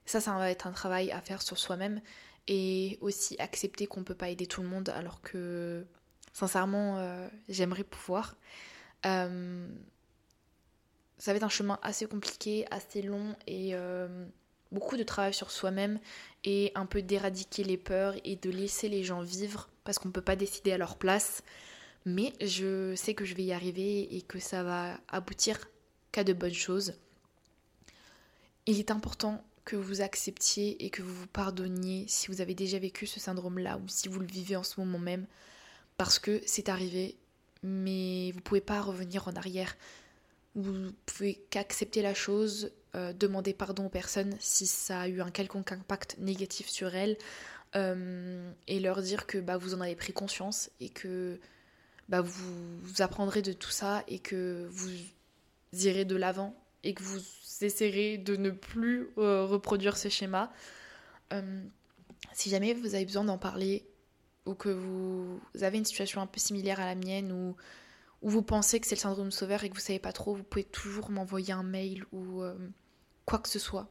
Ça, 0.06 0.20
ça 0.20 0.32
va 0.38 0.50
être 0.50 0.68
un 0.68 0.72
travail 0.72 1.10
à 1.10 1.20
faire 1.20 1.42
sur 1.42 1.58
soi-même 1.58 2.00
et 2.46 2.96
aussi 3.00 3.36
accepter 3.40 3.86
qu'on 3.86 4.00
ne 4.00 4.04
peut 4.04 4.14
pas 4.14 4.30
aider 4.30 4.46
tout 4.46 4.62
le 4.62 4.68
monde 4.68 4.88
alors 4.88 5.20
que 5.20 5.84
sincèrement 6.32 6.98
euh, 6.98 7.28
j'aimerais 7.48 7.84
pouvoir 7.84 8.36
ça 11.18 11.32
va 11.32 11.36
être 11.36 11.42
un 11.42 11.48
chemin 11.48 11.78
assez 11.82 12.06
compliqué, 12.06 12.66
assez 12.70 13.02
long 13.02 13.34
et 13.46 13.74
beaucoup 14.72 14.96
de 14.96 15.02
travail 15.02 15.34
sur 15.34 15.50
soi-même 15.50 15.98
et 16.44 16.72
un 16.74 16.86
peu 16.86 17.02
d'éradiquer 17.02 17.64
les 17.64 17.76
peurs 17.76 18.14
et 18.24 18.36
de 18.36 18.50
laisser 18.50 18.88
les 18.88 19.04
gens 19.04 19.22
vivre 19.22 19.68
parce 19.84 19.98
qu'on 19.98 20.08
ne 20.08 20.12
peut 20.12 20.20
pas 20.20 20.36
décider 20.36 20.72
à 20.72 20.78
leur 20.78 20.96
place. 20.96 21.42
Mais 22.04 22.32
je 22.40 22.94
sais 22.94 23.14
que 23.14 23.24
je 23.24 23.34
vais 23.34 23.44
y 23.44 23.52
arriver 23.52 24.16
et 24.16 24.22
que 24.22 24.38
ça 24.38 24.62
va 24.62 24.98
aboutir 25.08 25.68
qu'à 26.12 26.24
de 26.24 26.32
bonnes 26.32 26.52
choses. 26.52 26.94
Il 28.66 28.78
est 28.78 28.90
important 28.90 29.42
que 29.64 29.76
vous 29.76 30.00
acceptiez 30.00 30.82
et 30.84 30.88
que 30.88 31.02
vous 31.02 31.14
vous 31.14 31.26
pardonniez 31.26 32.06
si 32.08 32.28
vous 32.28 32.40
avez 32.40 32.54
déjà 32.54 32.78
vécu 32.78 33.06
ce 33.06 33.20
syndrome-là 33.20 33.76
ou 33.76 33.86
si 33.86 34.08
vous 34.08 34.20
le 34.20 34.26
vivez 34.26 34.56
en 34.56 34.62
ce 34.62 34.80
moment 34.80 34.98
même 34.98 35.26
parce 35.98 36.18
que 36.18 36.40
c'est 36.46 36.70
arrivé 36.70 37.18
mais 37.62 38.32
vous 38.32 38.40
pouvez 38.40 38.62
pas 38.62 38.80
revenir 38.80 39.28
en 39.28 39.32
arrière 39.32 39.76
vous 40.58 40.92
pouvez 41.06 41.34
qu'accepter 41.50 42.02
la 42.02 42.14
chose, 42.14 42.72
euh, 42.94 43.12
demander 43.12 43.52
pardon 43.52 43.86
aux 43.86 43.90
personnes 43.90 44.34
si 44.40 44.66
ça 44.66 45.02
a 45.02 45.08
eu 45.08 45.20
un 45.20 45.30
quelconque 45.30 45.72
impact 45.72 46.16
négatif 46.18 46.68
sur 46.68 46.94
elles, 46.94 47.16
euh, 47.76 48.50
et 48.66 48.80
leur 48.80 49.02
dire 49.02 49.26
que 49.26 49.38
bah, 49.38 49.56
vous 49.56 49.74
en 49.74 49.80
avez 49.80 49.94
pris 49.94 50.12
conscience 50.12 50.70
et 50.80 50.88
que 50.88 51.38
bah, 52.08 52.22
vous, 52.22 53.02
apprendrez 53.02 53.42
de 53.42 53.52
tout 53.52 53.70
ça 53.70 54.02
et 54.08 54.18
que 54.18 54.66
vous 54.70 54.90
irez 55.74 56.04
de 56.04 56.16
l'avant 56.16 56.56
et 56.82 56.94
que 56.94 57.02
vous 57.02 57.20
essaierez 57.60 58.18
de 58.18 58.36
ne 58.36 58.50
plus 58.50 59.10
euh, 59.18 59.44
reproduire 59.44 59.96
ce 59.96 60.08
schéma. 60.08 60.52
si 62.32 62.50
jamais 62.50 62.74
vous 62.74 62.94
avez 62.94 63.04
besoin 63.04 63.24
d'en 63.24 63.38
parler 63.38 63.84
ou 64.46 64.54
que 64.54 64.70
vous 64.70 65.40
avez 65.60 65.78
une 65.78 65.84
situation 65.84 66.20
un 66.22 66.26
peu 66.26 66.40
similaire 66.40 66.80
à 66.80 66.86
la 66.86 66.94
mienne 66.94 67.32
ou 67.32 67.54
ou 68.22 68.30
vous 68.30 68.42
pensez 68.42 68.80
que 68.80 68.86
c'est 68.86 68.96
le 68.96 69.00
syndrome 69.00 69.30
sauveur 69.30 69.62
et 69.64 69.70
que 69.70 69.74
vous 69.74 69.80
savez 69.80 69.98
pas 69.98 70.12
trop, 70.12 70.34
vous 70.34 70.42
pouvez 70.42 70.64
toujours 70.64 71.10
m'envoyer 71.10 71.52
un 71.52 71.62
mail 71.62 72.04
ou 72.12 72.42
euh, 72.42 72.56
quoi 73.24 73.38
que 73.38 73.48
ce 73.48 73.58
soit. 73.58 73.88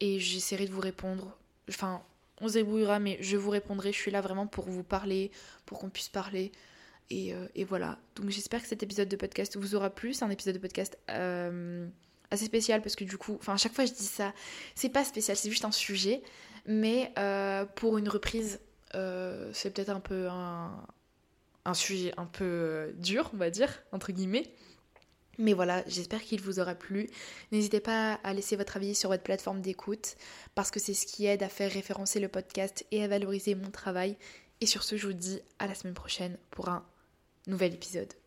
Et 0.00 0.18
j'essaierai 0.18 0.66
de 0.66 0.72
vous 0.72 0.80
répondre. 0.80 1.36
Enfin, 1.68 2.02
on 2.40 2.48
se 2.48 2.54
débrouillera, 2.54 2.98
mais 2.98 3.18
je 3.20 3.36
vous 3.36 3.50
répondrai. 3.50 3.92
Je 3.92 3.98
suis 3.98 4.10
là 4.10 4.22
vraiment 4.22 4.46
pour 4.46 4.64
vous 4.64 4.82
parler, 4.82 5.30
pour 5.66 5.78
qu'on 5.78 5.90
puisse 5.90 6.08
parler. 6.08 6.52
Et, 7.10 7.34
euh, 7.34 7.46
voilà. 7.68 7.98
Donc 8.16 8.30
j'espère 8.30 8.62
que 8.62 8.68
cet 8.68 8.82
épisode 8.82 9.08
de 9.08 9.16
podcast 9.16 9.56
vous 9.58 9.74
aura 9.74 9.90
plu. 9.90 10.14
C'est 10.14 10.24
un 10.24 10.30
épisode 10.30 10.54
de 10.54 10.60
podcast 10.60 10.96
euh, 11.10 11.86
assez 12.30 12.46
spécial 12.46 12.80
parce 12.80 12.96
que 12.96 13.04
du 13.04 13.18
coup, 13.18 13.36
enfin 13.38 13.54
à 13.54 13.56
chaque 13.58 13.74
fois 13.74 13.84
je 13.84 13.92
dis 13.92 14.04
ça, 14.04 14.32
c'est 14.74 14.88
pas 14.88 15.04
spécial, 15.04 15.36
c'est 15.36 15.50
juste 15.50 15.66
un 15.66 15.72
sujet. 15.72 16.22
Mais 16.66 17.12
pour 17.74 17.98
une 17.98 18.08
reprise, 18.08 18.60
c'est 18.92 19.74
peut-être 19.74 19.90
un 19.90 20.00
peu 20.00 20.28
un, 20.28 20.86
un 21.64 21.74
sujet 21.74 22.12
un 22.16 22.26
peu 22.26 22.44
euh, 22.44 22.92
dur, 22.94 23.30
on 23.34 23.36
va 23.36 23.50
dire, 23.50 23.82
entre 23.92 24.12
guillemets. 24.12 24.52
Mais 25.38 25.54
voilà, 25.54 25.82
j'espère 25.86 26.22
qu'il 26.22 26.40
vous 26.42 26.60
aura 26.60 26.74
plu. 26.74 27.08
N'hésitez 27.50 27.80
pas 27.80 28.14
à 28.24 28.34
laisser 28.34 28.56
votre 28.56 28.76
avis 28.76 28.94
sur 28.94 29.08
votre 29.08 29.22
plateforme 29.22 29.62
d'écoute, 29.62 30.16
parce 30.54 30.70
que 30.70 30.80
c'est 30.80 30.94
ce 30.94 31.06
qui 31.06 31.26
aide 31.26 31.42
à 31.42 31.48
faire 31.48 31.72
référencer 31.72 32.20
le 32.20 32.28
podcast 32.28 32.84
et 32.90 33.02
à 33.02 33.08
valoriser 33.08 33.54
mon 33.54 33.70
travail. 33.70 34.16
Et 34.60 34.66
sur 34.66 34.82
ce, 34.82 34.96
je 34.96 35.06
vous 35.06 35.14
dis 35.14 35.40
à 35.58 35.66
la 35.66 35.74
semaine 35.74 35.94
prochaine 35.94 36.36
pour 36.50 36.68
un 36.68 36.84
nouvel 37.46 37.72
épisode. 37.72 38.19